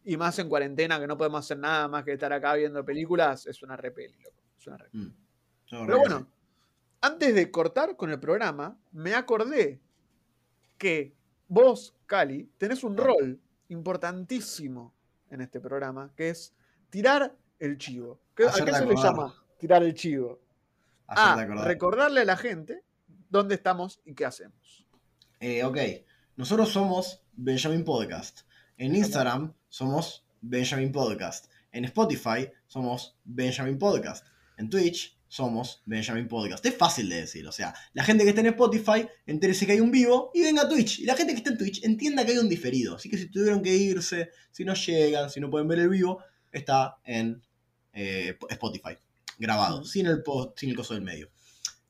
[0.04, 3.46] Y más en cuarentena, que no podemos hacer nada más que estar acá viendo películas,
[3.46, 4.42] es una re peli, loco.
[4.56, 5.12] Es una re mm.
[5.68, 6.28] Pero bueno,
[7.06, 9.80] antes de cortar con el programa, me acordé
[10.76, 11.14] que
[11.46, 14.92] vos, Cali, tenés un rol importantísimo
[15.30, 16.52] en este programa, que es
[16.90, 18.20] tirar el chivo.
[18.34, 20.40] ¿A qué se le llama tirar el chivo?
[21.06, 22.82] A recordarle a la gente
[23.30, 24.84] dónde estamos y qué hacemos.
[25.38, 25.78] Eh, ok,
[26.34, 28.40] nosotros somos Benjamin Podcast.
[28.76, 31.52] En Instagram somos Benjamin Podcast.
[31.70, 34.26] En Spotify somos Benjamin Podcast.
[34.58, 36.64] En Twitch somos Benjamin Podcast.
[36.64, 39.80] Es fácil de decir, o sea, la gente que está en Spotify entérese que hay
[39.80, 41.00] un vivo y venga a Twitch.
[41.00, 42.96] Y la gente que está en Twitch entienda que hay un diferido.
[42.96, 46.22] Así que si tuvieron que irse, si no llegan, si no pueden ver el vivo,
[46.50, 47.42] está en
[47.92, 48.96] eh, Spotify,
[49.38, 51.28] grabado, sin, el post, sin el coso del medio.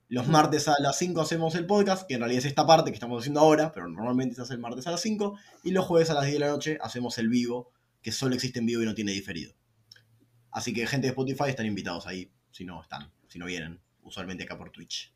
[0.08, 2.96] Los martes a las 5 hacemos el podcast, que en realidad es esta parte que
[2.96, 5.38] estamos haciendo ahora, pero normalmente se hace el martes a las 5.
[5.62, 7.70] Y los jueves a las 10 de la noche hacemos el vivo,
[8.02, 9.54] que solo existe en vivo y no tiene diferido.
[10.50, 14.44] Así que gente de Spotify están invitados ahí, si no están, si no vienen, usualmente
[14.44, 15.12] acá por Twitch.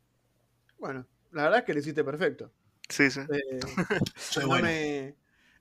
[0.77, 2.51] Bueno, la verdad es que lo hiciste perfecto.
[2.89, 3.21] Sí, sí.
[3.21, 3.59] Eh,
[4.17, 4.67] Soy bueno.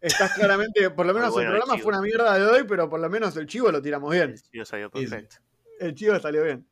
[0.01, 3.11] Estás claramente, por lo menos el programa fue una mierda de hoy, pero por lo
[3.11, 4.31] menos el chivo lo tiramos bien.
[4.31, 5.37] El chivo salió perfecto.
[5.79, 6.67] El chivo salió bien.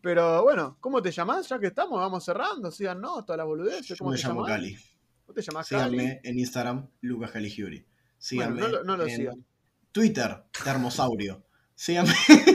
[0.00, 1.48] Pero bueno, ¿cómo te llamás?
[1.48, 3.98] Ya que estamos, vamos cerrando, síganos, todas las boludeces.
[3.98, 4.78] ¿Cómo Yo me llamo Cali.
[5.26, 7.84] ¿Cómo te llamás Síganme en Instagram, Lucas Caligiuri.
[8.16, 9.44] Síganme no, no, lo sigan.
[9.90, 11.47] Twitter, Termosaurio.
[11.78, 12.12] Síganme.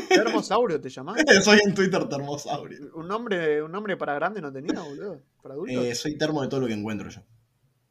[0.10, 1.24] ¿Termosaurio te llamás?
[1.46, 2.94] soy en Twitter Termosaurio.
[2.94, 5.22] ¿Un nombre, un nombre para grande no tenía, boludo?
[5.42, 5.86] ¿Para adultos?
[5.86, 7.22] Eh, soy termo de todo lo que encuentro yo.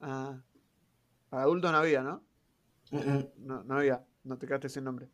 [0.03, 0.39] Ah.
[1.31, 2.23] Para adultos no había, ¿no?
[3.39, 4.05] No, no había.
[4.25, 5.09] No te quedaste sin nombre.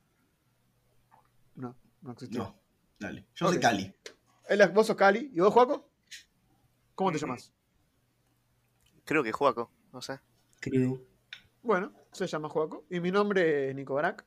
[1.54, 2.40] No, no existía.
[2.40, 2.60] No,
[2.98, 3.24] dale.
[3.36, 3.94] Yo soy Cali.
[4.74, 5.30] vos sos Cali.
[5.32, 5.88] ¿Y vos, Juaco?
[6.96, 7.52] ¿Cómo te llamas?
[9.04, 10.18] Creo que Juaco, no sé.
[10.58, 11.00] Creo.
[11.62, 12.86] Bueno, se llama Juaco.
[12.90, 14.26] Y mi nombre es Nico Barak.